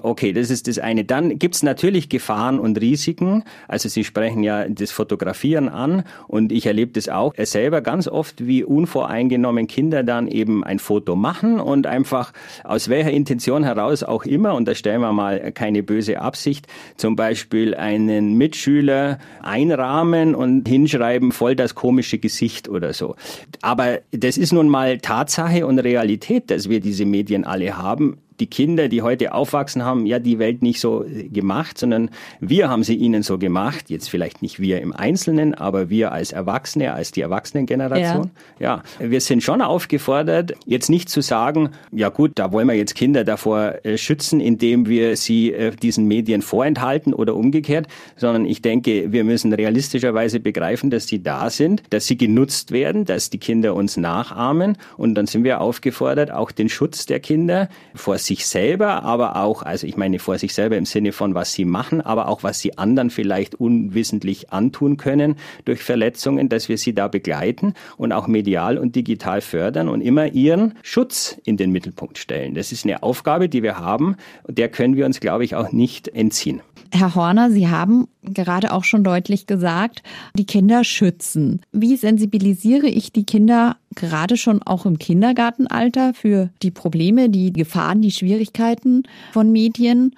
Okay, 0.04 0.34
das 0.34 0.50
ist 0.50 0.68
das 0.68 0.78
eine. 0.78 1.06
Dann 1.06 1.38
gibt's 1.38 1.62
natürlich 1.62 2.10
Gefahren 2.10 2.58
und 2.58 2.78
Risiken. 2.78 3.42
Also 3.68 3.88
Sie 3.88 4.04
sprechen 4.04 4.42
ja 4.42 4.68
das 4.68 4.90
Fotografieren 4.90 5.70
an 5.70 6.04
und 6.28 6.52
ich 6.52 6.66
erlebe 6.66 6.92
das 6.92 7.08
auch 7.08 7.32
selber 7.38 7.80
ganz 7.80 8.06
oft, 8.06 8.46
wie 8.46 8.64
unvoreingenommen 8.64 9.66
Kinder 9.66 10.02
dann 10.02 10.28
eben 10.28 10.62
ein 10.62 10.78
Foto 10.78 11.16
machen 11.16 11.58
und 11.58 11.86
einfach 11.86 12.34
aus 12.64 12.90
welcher 12.90 13.12
Intention 13.12 13.63
heraus 13.64 14.02
auch 14.02 14.24
immer, 14.24 14.54
und 14.54 14.68
da 14.68 14.74
stellen 14.74 15.00
wir 15.00 15.12
mal 15.12 15.52
keine 15.52 15.82
böse 15.82 16.20
Absicht, 16.20 16.66
zum 16.96 17.16
Beispiel 17.16 17.74
einen 17.74 18.34
Mitschüler 18.34 19.18
einrahmen 19.42 20.34
und 20.34 20.68
hinschreiben, 20.68 21.32
voll 21.32 21.56
das 21.56 21.74
komische 21.74 22.18
Gesicht 22.18 22.68
oder 22.68 22.92
so. 22.92 23.16
Aber 23.62 23.98
das 24.12 24.36
ist 24.36 24.52
nun 24.52 24.68
mal 24.68 24.98
Tatsache 24.98 25.66
und 25.66 25.78
Realität, 25.78 26.50
dass 26.50 26.68
wir 26.68 26.80
diese 26.80 27.04
Medien 27.04 27.44
alle 27.44 27.76
haben 27.76 28.18
die 28.40 28.46
Kinder, 28.46 28.88
die 28.88 29.02
heute 29.02 29.32
aufwachsen, 29.32 29.84
haben 29.84 30.06
ja 30.06 30.18
die 30.18 30.38
Welt 30.38 30.62
nicht 30.62 30.80
so 30.80 31.04
gemacht, 31.32 31.78
sondern 31.78 32.10
wir 32.40 32.68
haben 32.68 32.82
sie 32.82 32.96
ihnen 32.96 33.22
so 33.22 33.38
gemacht. 33.38 33.90
Jetzt 33.90 34.10
vielleicht 34.10 34.42
nicht 34.42 34.58
wir 34.58 34.80
im 34.80 34.92
Einzelnen, 34.92 35.54
aber 35.54 35.88
wir 35.90 36.12
als 36.12 36.32
Erwachsene, 36.32 36.92
als 36.92 37.12
die 37.12 37.20
Erwachsenengeneration. 37.20 38.30
Ja. 38.58 38.82
ja, 39.00 39.10
wir 39.10 39.20
sind 39.20 39.42
schon 39.42 39.62
aufgefordert, 39.62 40.54
jetzt 40.66 40.90
nicht 40.90 41.08
zu 41.08 41.20
sagen, 41.20 41.70
ja 41.92 42.08
gut, 42.08 42.32
da 42.34 42.52
wollen 42.52 42.66
wir 42.66 42.74
jetzt 42.74 42.94
Kinder 42.94 43.24
davor 43.24 43.74
äh, 43.84 43.96
schützen, 43.96 44.40
indem 44.40 44.88
wir 44.88 45.16
sie 45.16 45.52
äh, 45.52 45.70
diesen 45.70 46.06
Medien 46.06 46.42
vorenthalten 46.42 47.14
oder 47.14 47.36
umgekehrt, 47.36 47.86
sondern 48.16 48.46
ich 48.46 48.62
denke, 48.62 49.12
wir 49.12 49.24
müssen 49.24 49.52
realistischerweise 49.52 50.40
begreifen, 50.40 50.90
dass 50.90 51.06
sie 51.06 51.22
da 51.22 51.50
sind, 51.50 51.82
dass 51.90 52.06
sie 52.06 52.16
genutzt 52.16 52.72
werden, 52.72 53.04
dass 53.04 53.30
die 53.30 53.38
Kinder 53.38 53.74
uns 53.74 53.96
nachahmen 53.96 54.76
und 54.96 55.14
dann 55.14 55.26
sind 55.26 55.44
wir 55.44 55.60
aufgefordert, 55.60 56.32
auch 56.32 56.50
den 56.50 56.68
Schutz 56.68 57.06
der 57.06 57.20
Kinder 57.20 57.68
vor 57.94 58.18
sich 58.24 58.46
selber, 58.46 59.02
aber 59.02 59.36
auch, 59.36 59.62
also 59.62 59.86
ich 59.86 59.96
meine 59.96 60.18
vor 60.18 60.38
sich 60.38 60.54
selber 60.54 60.76
im 60.76 60.86
Sinne 60.86 61.12
von, 61.12 61.34
was 61.34 61.52
sie 61.52 61.64
machen, 61.64 62.00
aber 62.00 62.28
auch, 62.28 62.42
was 62.42 62.60
sie 62.60 62.78
anderen 62.78 63.10
vielleicht 63.10 63.54
unwissentlich 63.54 64.52
antun 64.52 64.96
können 64.96 65.36
durch 65.64 65.82
Verletzungen, 65.82 66.48
dass 66.48 66.68
wir 66.68 66.78
sie 66.78 66.94
da 66.94 67.08
begleiten 67.08 67.74
und 67.96 68.12
auch 68.12 68.26
medial 68.26 68.78
und 68.78 68.96
digital 68.96 69.40
fördern 69.40 69.88
und 69.88 70.00
immer 70.00 70.32
ihren 70.32 70.74
Schutz 70.82 71.38
in 71.44 71.56
den 71.56 71.70
Mittelpunkt 71.70 72.18
stellen. 72.18 72.54
Das 72.54 72.72
ist 72.72 72.84
eine 72.84 73.02
Aufgabe, 73.02 73.48
die 73.48 73.62
wir 73.62 73.78
haben 73.78 74.16
und 74.44 74.58
der 74.58 74.68
können 74.68 74.96
wir 74.96 75.06
uns, 75.06 75.20
glaube 75.20 75.44
ich, 75.44 75.54
auch 75.54 75.72
nicht 75.72 76.08
entziehen. 76.08 76.62
Herr 76.92 77.16
Horner, 77.16 77.50
Sie 77.50 77.68
haben 77.68 78.06
gerade 78.22 78.72
auch 78.72 78.84
schon 78.84 79.02
deutlich 79.02 79.46
gesagt, 79.46 80.02
die 80.34 80.46
Kinder 80.46 80.84
schützen. 80.84 81.60
Wie 81.72 81.96
sensibilisiere 81.96 82.86
ich 82.86 83.12
die 83.12 83.24
Kinder 83.24 83.76
gerade 83.94 84.36
schon 84.36 84.62
auch 84.62 84.86
im 84.86 84.98
Kindergartenalter 84.98 86.14
für 86.14 86.50
die 86.62 86.70
Probleme, 86.70 87.30
die 87.30 87.52
Gefahren, 87.52 88.02
die 88.02 88.10
Schwierigkeiten 88.10 89.04
von 89.32 89.50
Medien? 89.52 90.14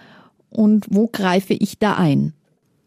Und 0.50 0.86
wo 0.90 1.08
greife 1.08 1.54
ich 1.54 1.78
da 1.78 1.94
ein? 1.94 2.32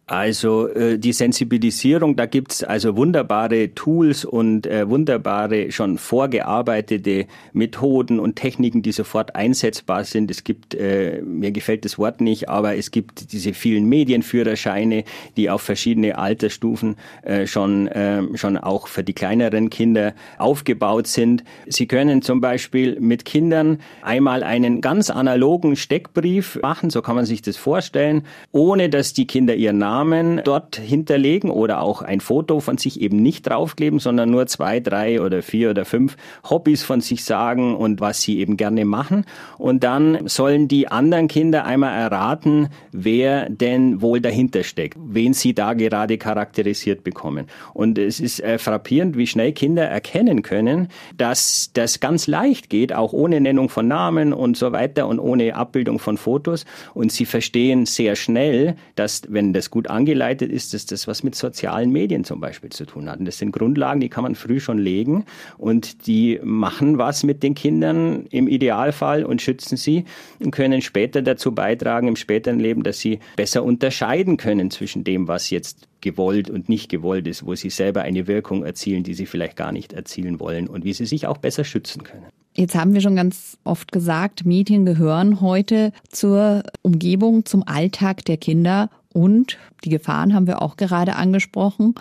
Also 0.10 0.68
äh, 0.70 0.98
die 0.98 1.14
Sensibilisierung, 1.14 2.16
da 2.16 2.26
gibt's 2.26 2.64
also 2.64 2.98
wunderbare 2.98 3.76
Tools 3.76 4.26
und 4.26 4.66
äh, 4.66 4.90
wunderbare 4.90 5.72
schon 5.72 6.00
vorgearbeitete 6.00 7.28
Methoden 7.54 8.20
und 8.20 8.36
Techniken, 8.36 8.82
die 8.82 8.92
sofort 8.92 9.36
einsetzbar 9.36 10.06
sind. 10.06 10.32
Es 10.32 10.44
gibt, 10.44 10.74
äh, 10.74 11.22
mir 11.22 11.52
gefällt 11.52 11.86
das 11.86 12.00
Wort 12.00 12.22
nicht, 12.22 12.50
aber 12.50 12.76
es 12.76 12.90
gibt 12.90 13.32
diese 13.34 13.54
vielen 13.54 13.86
Medienführerscheine, 13.86 15.04
die 15.38 15.52
auf 15.52 15.62
verschiedene 15.62 16.18
Altersstufen 16.18 16.96
äh, 17.22 17.46
schon, 17.46 17.88
äh, 17.90 18.24
schon 18.36 18.58
auch 18.58 18.88
für 18.88 19.04
die 19.04 19.14
kleineren 19.14 19.70
Kinder 19.70 20.16
aufgebaut 20.40 21.06
sind. 21.06 21.44
Sie 21.68 21.86
können 21.86 22.24
zum 22.24 22.42
Beispiel 22.42 23.00
mit 23.00 23.26
Kindern 23.26 23.78
einmal 24.02 24.42
einen 24.42 24.82
ganz 24.82 25.12
analogen 25.12 25.76
Steckbrief 25.76 26.58
machen, 26.64 26.90
so 26.90 27.04
kann 27.04 27.16
man 27.16 27.26
sich 27.26 27.44
das 27.44 27.58
vorstellen, 27.58 28.24
ohne 28.52 28.90
dass 28.90 29.14
die 29.14 29.28
Kinder 29.28 29.54
ihren 29.54 29.78
Namen 29.78 29.99
Namen 30.00 30.42
dort 30.46 30.78
hinterlegen 30.78 31.52
oder 31.52 31.82
auch 31.82 32.02
ein 32.02 32.22
Foto 32.22 32.62
von 32.62 32.78
sich 32.78 33.02
eben 33.02 33.22
nicht 33.22 33.50
draufkleben, 33.50 34.00
sondern 34.00 34.32
nur 34.32 34.48
zwei, 34.48 34.80
drei 34.80 35.22
oder 35.22 35.42
vier 35.42 35.72
oder 35.72 35.84
fünf 35.84 36.16
Hobbys 36.50 36.84
von 36.84 37.02
sich 37.02 37.26
sagen 37.26 37.76
und 37.76 38.00
was 38.00 38.22
sie 38.22 38.40
eben 38.40 38.56
gerne 38.56 38.86
machen. 38.86 39.26
Und 39.58 39.84
dann 39.84 40.26
sollen 40.28 40.70
die 40.70 40.88
anderen 40.88 41.28
Kinder 41.28 41.66
einmal 41.66 42.00
erraten, 42.00 42.70
wer 42.94 43.50
denn 43.50 44.02
wohl 44.02 44.22
dahinter 44.22 44.64
steckt, 44.64 44.98
wen 45.02 45.34
sie 45.34 45.54
da 45.54 45.74
gerade 45.74 46.18
charakterisiert 46.18 47.04
bekommen. 47.04 47.48
Und 47.74 47.98
es 47.98 48.22
ist 48.22 48.40
äh, 48.40 48.58
frappierend, 48.58 49.18
wie 49.18 49.28
schnell 49.28 49.52
Kinder 49.52 49.84
erkennen 49.84 50.44
können, 50.44 50.88
dass 51.18 51.72
das 51.74 52.00
ganz 52.00 52.28
leicht 52.28 52.70
geht, 52.70 52.94
auch 52.94 53.12
ohne 53.12 53.42
Nennung 53.42 53.68
von 53.68 53.90
Namen 53.90 54.32
und 54.32 54.56
so 54.56 54.72
weiter 54.72 55.08
und 55.08 55.20
ohne 55.20 55.56
Abbildung 55.56 56.00
von 56.00 56.16
Fotos. 56.16 56.64
Und 56.94 57.12
sie 57.12 57.26
verstehen 57.26 57.86
sehr 57.86 58.16
schnell, 58.16 58.76
dass, 58.96 59.24
wenn 59.28 59.52
das 59.52 59.70
gut 59.70 59.89
angeleitet 59.90 60.52
ist, 60.52 60.74
dass 60.74 60.86
das 60.86 61.08
was 61.08 61.24
mit 61.24 61.36
sozialen 61.36 61.92
Medien 61.92 62.24
zum 62.24 62.40
Beispiel 62.40 62.70
zu 62.70 62.86
tun 62.86 63.10
hat. 63.10 63.20
Und 63.20 63.26
das 63.26 63.38
sind 63.38 63.52
Grundlagen, 63.52 64.00
die 64.00 64.10
kann 64.10 64.24
man 64.24 64.36
früh 64.36 64.60
schon 64.60 64.78
legen 64.78 65.26
und 65.58 66.08
die 66.08 66.40
machen 66.44 66.98
was 66.98 67.24
mit 67.24 67.44
den 67.44 67.56
Kindern 67.56 68.26
im 68.32 68.48
Idealfall 68.48 69.24
und 69.24 69.42
schützen 69.42 69.78
sie 69.78 70.06
und 70.40 70.52
können 70.52 70.82
später 70.82 71.22
dazu 71.22 71.54
beitragen 71.54 72.08
im 72.08 72.16
späteren 72.16 72.60
Leben, 72.60 72.84
dass 72.84 73.00
sie 73.00 73.20
besser 73.36 73.64
unterscheiden 73.64 74.38
können 74.38 74.72
zwischen 74.72 75.04
dem, 75.04 75.28
was 75.28 75.50
jetzt 75.50 75.88
gewollt 76.02 76.50
und 76.50 76.70
nicht 76.70 76.90
gewollt 76.90 77.28
ist, 77.28 77.46
wo 77.46 77.56
sie 77.56 77.70
selber 77.70 78.02
eine 78.04 78.28
Wirkung 78.28 78.64
erzielen, 78.64 79.04
die 79.04 79.14
sie 79.14 79.26
vielleicht 79.26 79.58
gar 79.58 79.72
nicht 79.72 79.94
erzielen 79.94 80.40
wollen 80.40 80.68
und 80.68 80.86
wie 80.86 80.94
sie 80.94 81.06
sich 81.06 81.28
auch 81.28 81.38
besser 81.38 81.64
schützen 81.64 82.04
können. 82.04 82.26
Jetzt 82.56 82.76
haben 82.76 82.94
wir 82.94 83.02
schon 83.02 83.16
ganz 83.16 83.58
oft 83.64 83.92
gesagt, 83.92 84.46
Medien 84.46 84.86
gehören 84.86 85.40
heute 85.40 85.94
zur 86.10 86.64
Umgebung, 86.82 87.46
zum 87.46 87.64
Alltag 87.66 88.26
der 88.26 88.38
Kinder 88.38 88.90
und 89.14 89.58
die 89.84 89.90
Gefahren 89.90 90.34
haben 90.34 90.48
wir 90.48 90.62
auch 90.62 90.78
gerade 90.78 91.16
angesprochen. 91.16 91.96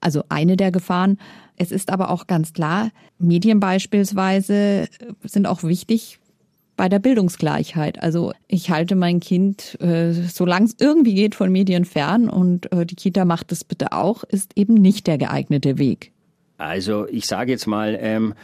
Also 0.00 0.24
eine 0.28 0.56
der 0.56 0.72
Gefahren. 0.72 1.18
Es 1.56 1.70
ist 1.70 1.90
aber 1.90 2.10
auch 2.10 2.26
ganz 2.26 2.52
klar, 2.52 2.90
Medien 3.18 3.60
beispielsweise 3.60 4.88
sind 5.22 5.46
auch 5.46 5.62
wichtig 5.62 6.18
bei 6.76 6.88
der 6.88 6.98
Bildungsgleichheit. 6.98 8.02
Also 8.02 8.32
ich 8.48 8.70
halte 8.70 8.96
mein 8.96 9.20
Kind, 9.20 9.80
äh, 9.80 10.12
solange 10.12 10.66
es 10.66 10.76
irgendwie 10.80 11.14
geht, 11.14 11.34
von 11.34 11.52
Medien 11.52 11.84
fern 11.84 12.28
und 12.28 12.72
äh, 12.72 12.86
die 12.86 12.96
Kita 12.96 13.24
macht 13.24 13.52
es 13.52 13.62
bitte 13.62 13.92
auch, 13.92 14.24
ist 14.24 14.52
eben 14.56 14.74
nicht 14.74 15.06
der 15.06 15.18
geeignete 15.18 15.78
Weg. 15.78 16.12
Also 16.58 17.06
ich 17.08 17.26
sage 17.26 17.52
jetzt 17.52 17.66
mal, 17.66 17.96
ähm, 18.00 18.34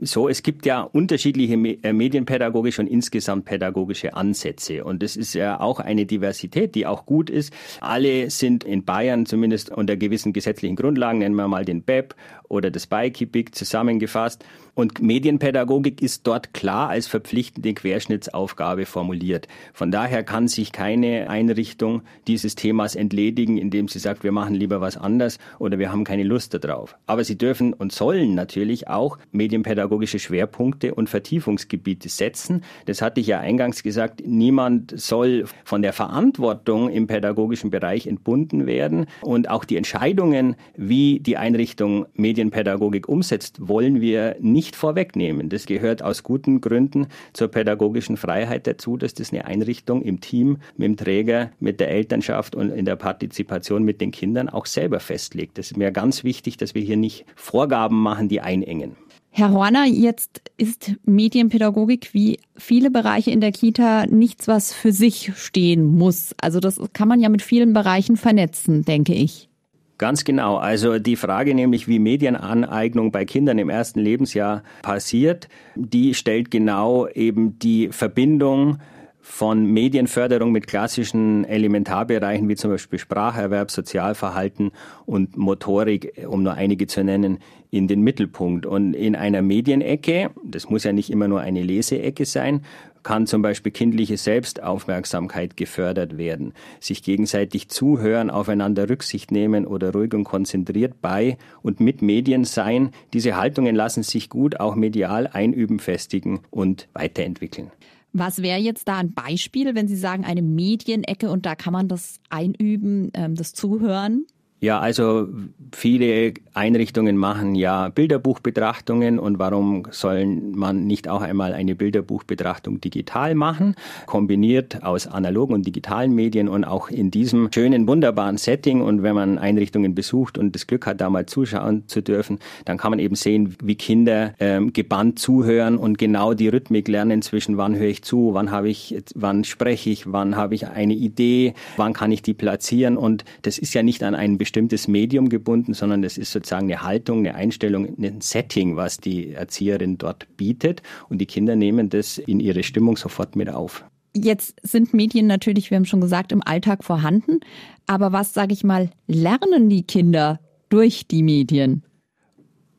so, 0.00 0.28
es 0.28 0.42
gibt 0.42 0.66
ja 0.66 0.82
unterschiedliche 0.82 1.54
äh, 1.54 1.92
medienpädagogische 1.92 2.82
und 2.82 2.88
insgesamt 2.88 3.44
pädagogische 3.44 4.14
Ansätze. 4.14 4.84
Und 4.84 5.02
das 5.02 5.16
ist 5.16 5.34
ja 5.34 5.60
auch 5.60 5.80
eine 5.80 6.06
Diversität, 6.06 6.74
die 6.74 6.86
auch 6.86 7.06
gut 7.06 7.30
ist. 7.30 7.52
Alle 7.80 8.30
sind 8.30 8.64
in 8.64 8.84
Bayern 8.84 9.26
zumindest 9.26 9.70
unter 9.70 9.96
gewissen 9.96 10.32
gesetzlichen 10.32 10.76
Grundlagen, 10.76 11.18
nennen 11.18 11.34
wir 11.34 11.48
mal 11.48 11.64
den 11.64 11.82
BEP 11.82 12.14
oder 12.54 12.70
das 12.70 12.86
BIKIPIC 12.86 13.54
zusammengefasst. 13.54 14.44
Und 14.74 15.00
Medienpädagogik 15.00 16.02
ist 16.02 16.26
dort 16.26 16.52
klar 16.52 16.88
als 16.88 17.06
verpflichtende 17.06 17.74
Querschnittsaufgabe 17.74 18.86
formuliert. 18.86 19.46
Von 19.72 19.92
daher 19.92 20.24
kann 20.24 20.48
sich 20.48 20.72
keine 20.72 21.30
Einrichtung 21.30 22.02
dieses 22.26 22.56
Themas 22.56 22.96
entledigen, 22.96 23.56
indem 23.56 23.86
sie 23.86 24.00
sagt, 24.00 24.24
wir 24.24 24.32
machen 24.32 24.54
lieber 24.54 24.80
was 24.80 24.96
anders 24.96 25.38
oder 25.60 25.78
wir 25.78 25.92
haben 25.92 26.02
keine 26.02 26.24
Lust 26.24 26.54
darauf. 26.54 26.96
Aber 27.06 27.22
sie 27.22 27.38
dürfen 27.38 27.72
und 27.72 27.92
sollen 27.92 28.34
natürlich 28.34 28.88
auch 28.88 29.18
Medienpädagogik 29.30 29.74
pädagogische 29.74 30.18
Schwerpunkte 30.18 30.94
und 30.94 31.08
Vertiefungsgebiete 31.08 32.08
setzen. 32.08 32.62
Das 32.86 33.02
hatte 33.02 33.20
ich 33.20 33.26
ja 33.26 33.40
eingangs 33.40 33.82
gesagt, 33.82 34.22
niemand 34.24 34.98
soll 34.98 35.46
von 35.64 35.82
der 35.82 35.92
Verantwortung 35.92 36.90
im 36.90 37.06
pädagogischen 37.06 37.70
Bereich 37.70 38.06
entbunden 38.06 38.66
werden 38.66 39.06
und 39.22 39.50
auch 39.50 39.64
die 39.64 39.76
Entscheidungen, 39.76 40.56
wie 40.76 41.20
die 41.20 41.36
Einrichtung 41.36 42.06
Medienpädagogik 42.44 43.08
umsetzt, 43.08 43.68
wollen 43.68 44.00
wir 44.00 44.36
nicht 44.40 44.76
vorwegnehmen. 44.76 45.48
Das 45.48 45.66
gehört 45.66 46.02
aus 46.02 46.22
guten 46.22 46.60
Gründen 46.60 47.06
zur 47.32 47.48
pädagogischen 47.48 48.16
Freiheit 48.16 48.66
dazu, 48.66 48.96
dass 48.96 49.14
das 49.14 49.32
eine 49.32 49.46
Einrichtung 49.46 50.02
im 50.02 50.20
Team 50.20 50.58
mit 50.76 50.86
dem 50.86 50.96
Träger, 50.96 51.50
mit 51.60 51.80
der 51.80 51.90
Elternschaft 51.90 52.54
und 52.54 52.70
in 52.70 52.84
der 52.84 52.96
Partizipation 52.96 53.84
mit 53.84 54.00
den 54.00 54.10
Kindern 54.10 54.48
auch 54.48 54.66
selber 54.66 55.00
festlegt. 55.00 55.58
Das 55.58 55.70
ist 55.70 55.76
mir 55.76 55.90
ganz 55.90 56.24
wichtig, 56.24 56.56
dass 56.56 56.74
wir 56.74 56.82
hier 56.82 56.96
nicht 56.96 57.24
Vorgaben 57.34 58.00
machen, 58.00 58.28
die 58.28 58.40
einengen. 58.40 58.96
Herr 59.30 59.50
Horner, 59.50 59.86
jetzt 59.86 60.42
ist 60.56 60.92
Medienpädagogik 61.04 62.14
wie 62.14 62.38
viele 62.56 62.90
Bereiche 62.90 63.32
in 63.32 63.40
der 63.40 63.50
Kita 63.50 64.06
nichts, 64.06 64.46
was 64.46 64.72
für 64.72 64.92
sich 64.92 65.32
stehen 65.34 65.84
muss. 65.86 66.36
Also 66.40 66.60
das 66.60 66.78
kann 66.92 67.08
man 67.08 67.20
ja 67.20 67.28
mit 67.28 67.42
vielen 67.42 67.72
Bereichen 67.72 68.16
vernetzen, 68.16 68.84
denke 68.84 69.12
ich. 69.12 69.48
Ganz 69.96 70.24
genau. 70.24 70.56
Also 70.56 70.98
die 70.98 71.16
Frage 71.16 71.54
nämlich, 71.54 71.86
wie 71.86 72.00
Medienaneignung 72.00 73.12
bei 73.12 73.24
Kindern 73.24 73.58
im 73.58 73.70
ersten 73.70 74.00
Lebensjahr 74.00 74.64
passiert, 74.82 75.48
die 75.76 76.14
stellt 76.14 76.50
genau 76.50 77.06
eben 77.08 77.58
die 77.60 77.90
Verbindung 77.90 78.78
von 79.26 79.64
Medienförderung 79.64 80.52
mit 80.52 80.66
klassischen 80.66 81.44
Elementarbereichen 81.46 82.46
wie 82.46 82.56
zum 82.56 82.70
Beispiel 82.70 82.98
Spracherwerb, 82.98 83.70
Sozialverhalten 83.70 84.70
und 85.06 85.38
Motorik, 85.38 86.26
um 86.28 86.42
nur 86.42 86.52
einige 86.52 86.86
zu 86.86 87.02
nennen, 87.02 87.38
in 87.70 87.88
den 87.88 88.02
Mittelpunkt. 88.02 88.66
Und 88.66 88.92
in 88.92 89.16
einer 89.16 89.40
Medienecke, 89.40 90.30
das 90.44 90.68
muss 90.68 90.84
ja 90.84 90.92
nicht 90.92 91.08
immer 91.08 91.26
nur 91.26 91.40
eine 91.40 91.62
Leseecke 91.62 92.26
sein, 92.26 92.66
kann 93.02 93.26
zum 93.26 93.40
Beispiel 93.40 93.72
kindliche 93.72 94.18
Selbstaufmerksamkeit 94.18 95.56
gefördert 95.56 96.18
werden, 96.18 96.52
sich 96.78 97.02
gegenseitig 97.02 97.70
zuhören, 97.70 98.28
aufeinander 98.28 98.90
Rücksicht 98.90 99.32
nehmen 99.32 99.66
oder 99.66 99.92
ruhig 99.92 100.12
und 100.12 100.24
konzentriert 100.24 101.00
bei 101.00 101.38
und 101.62 101.80
mit 101.80 102.02
Medien 102.02 102.44
sein. 102.44 102.90
Diese 103.14 103.36
Haltungen 103.36 103.74
lassen 103.74 104.02
sich 104.02 104.28
gut 104.28 104.60
auch 104.60 104.74
medial 104.74 105.28
einüben, 105.28 105.78
festigen 105.78 106.40
und 106.50 106.88
weiterentwickeln. 106.92 107.70
Was 108.16 108.42
wäre 108.42 108.60
jetzt 108.60 108.86
da 108.86 108.98
ein 108.98 109.12
Beispiel, 109.12 109.74
wenn 109.74 109.88
Sie 109.88 109.96
sagen, 109.96 110.24
eine 110.24 110.40
Medienecke 110.40 111.30
und 111.30 111.46
da 111.46 111.56
kann 111.56 111.72
man 111.72 111.88
das 111.88 112.20
einüben, 112.30 113.10
ähm, 113.12 113.34
das 113.34 113.54
Zuhören? 113.54 114.24
Ja, 114.64 114.80
also 114.80 115.28
viele 115.74 116.32
Einrichtungen 116.54 117.18
machen 117.18 117.54
ja 117.54 117.90
Bilderbuchbetrachtungen 117.90 119.18
und 119.18 119.38
warum 119.38 119.82
soll 119.90 120.24
man 120.24 120.86
nicht 120.86 121.06
auch 121.06 121.20
einmal 121.20 121.52
eine 121.52 121.74
Bilderbuchbetrachtung 121.74 122.80
digital 122.80 123.34
machen, 123.34 123.74
kombiniert 124.06 124.82
aus 124.82 125.06
analogen 125.06 125.52
und 125.52 125.66
digitalen 125.66 126.14
Medien 126.14 126.48
und 126.48 126.64
auch 126.64 126.88
in 126.88 127.10
diesem 127.10 127.50
schönen, 127.52 127.86
wunderbaren 127.86 128.38
Setting. 128.38 128.80
Und 128.80 129.02
wenn 129.02 129.14
man 129.14 129.36
Einrichtungen 129.36 129.94
besucht 129.94 130.38
und 130.38 130.54
das 130.54 130.66
Glück 130.66 130.86
hat, 130.86 130.98
da 131.02 131.10
mal 131.10 131.26
zuschauen 131.26 131.86
zu 131.86 132.00
dürfen, 132.00 132.38
dann 132.64 132.78
kann 132.78 132.90
man 132.90 133.00
eben 133.00 133.16
sehen, 133.16 133.56
wie 133.62 133.74
Kinder 133.74 134.32
ähm, 134.40 134.72
gebannt 134.72 135.18
zuhören 135.18 135.76
und 135.76 135.98
genau 135.98 136.32
die 136.32 136.48
Rhythmik 136.48 136.88
lernen 136.88 137.20
zwischen 137.20 137.58
wann 137.58 137.76
höre 137.76 137.88
ich 137.88 138.02
zu, 138.02 138.30
wann 138.32 138.50
habe 138.50 138.70
ich, 138.70 138.96
wann 139.14 139.44
spreche 139.44 139.90
ich, 139.90 140.10
wann 140.10 140.36
habe 140.36 140.54
ich 140.54 140.68
eine 140.68 140.94
Idee, 140.94 141.52
wann 141.76 141.92
kann 141.92 142.12
ich 142.12 142.22
die 142.22 142.32
platzieren. 142.32 142.96
Und 142.96 143.26
das 143.42 143.58
ist 143.58 143.74
ja 143.74 143.82
nicht 143.82 144.02
an 144.02 144.14
einen 144.14 144.38
bestimmten 144.38 144.53
bestimmtes 144.54 144.86
Medium 144.86 145.28
gebunden, 145.30 145.74
sondern 145.74 146.02
das 146.02 146.16
ist 146.16 146.30
sozusagen 146.30 146.70
eine 146.70 146.80
Haltung, 146.80 147.18
eine 147.26 147.34
Einstellung, 147.34 147.88
ein 147.98 148.20
Setting, 148.20 148.76
was 148.76 148.98
die 148.98 149.32
Erzieherin 149.32 149.98
dort 149.98 150.28
bietet. 150.36 150.80
Und 151.08 151.18
die 151.18 151.26
Kinder 151.26 151.56
nehmen 151.56 151.88
das 151.88 152.18
in 152.18 152.38
ihre 152.38 152.62
Stimmung 152.62 152.96
sofort 152.96 153.34
mit 153.34 153.48
auf. 153.48 153.84
Jetzt 154.14 154.54
sind 154.62 154.94
Medien 154.94 155.26
natürlich, 155.26 155.72
wir 155.72 155.76
haben 155.76 155.86
schon 155.86 156.00
gesagt, 156.00 156.30
im 156.30 156.40
Alltag 156.40 156.84
vorhanden. 156.84 157.40
Aber 157.88 158.12
was, 158.12 158.32
sage 158.32 158.52
ich 158.52 158.62
mal, 158.62 158.90
lernen 159.08 159.68
die 159.68 159.82
Kinder 159.82 160.38
durch 160.68 161.08
die 161.08 161.24
Medien? 161.24 161.82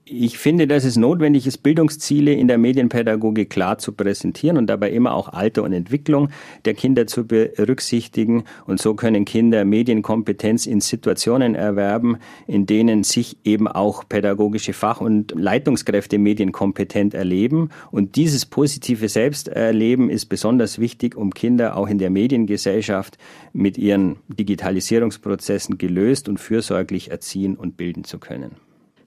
Ich 0.07 0.37
finde, 0.37 0.67
dass 0.67 0.83
es 0.83 0.97
notwendig 0.97 1.47
ist, 1.47 1.63
Bildungsziele 1.63 2.31
in 2.31 2.47
der 2.47 2.59
Medienpädagogik 2.59 3.49
klar 3.49 3.79
zu 3.79 3.91
präsentieren 3.91 4.55
und 4.55 4.67
dabei 4.67 4.91
immer 4.91 5.15
auch 5.15 5.29
Alter 5.29 5.63
und 5.63 5.73
Entwicklung 5.73 6.29
der 6.63 6.75
Kinder 6.75 7.07
zu 7.07 7.25
berücksichtigen. 7.25 8.43
Und 8.67 8.79
so 8.79 8.93
können 8.93 9.25
Kinder 9.25 9.65
Medienkompetenz 9.65 10.67
in 10.67 10.79
Situationen 10.79 11.55
erwerben, 11.55 12.17
in 12.45 12.67
denen 12.67 13.03
sich 13.03 13.37
eben 13.45 13.67
auch 13.67 14.07
pädagogische 14.07 14.73
Fach- 14.73 15.01
und 15.01 15.33
Leitungskräfte 15.35 16.19
medienkompetent 16.19 17.15
erleben. 17.15 17.69
Und 17.89 18.15
dieses 18.15 18.45
positive 18.45 19.09
Selbsterleben 19.09 20.11
ist 20.11 20.27
besonders 20.27 20.77
wichtig, 20.77 21.17
um 21.17 21.33
Kinder 21.33 21.75
auch 21.75 21.87
in 21.87 21.97
der 21.97 22.11
Mediengesellschaft 22.11 23.17
mit 23.53 23.79
ihren 23.79 24.17
Digitalisierungsprozessen 24.27 25.79
gelöst 25.79 26.29
und 26.29 26.39
fürsorglich 26.39 27.09
erziehen 27.09 27.55
und 27.55 27.75
bilden 27.75 28.03
zu 28.03 28.19
können. 28.19 28.64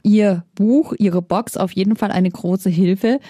Ihr 0.09 0.43
Buch, 0.55 0.95
Ihre 0.99 1.21
Box 1.21 1.59
auf 1.59 1.73
jeden 1.73 1.95
Fall 1.95 2.11
eine 2.11 2.31
große 2.31 2.71
Hilfe. 2.71 3.21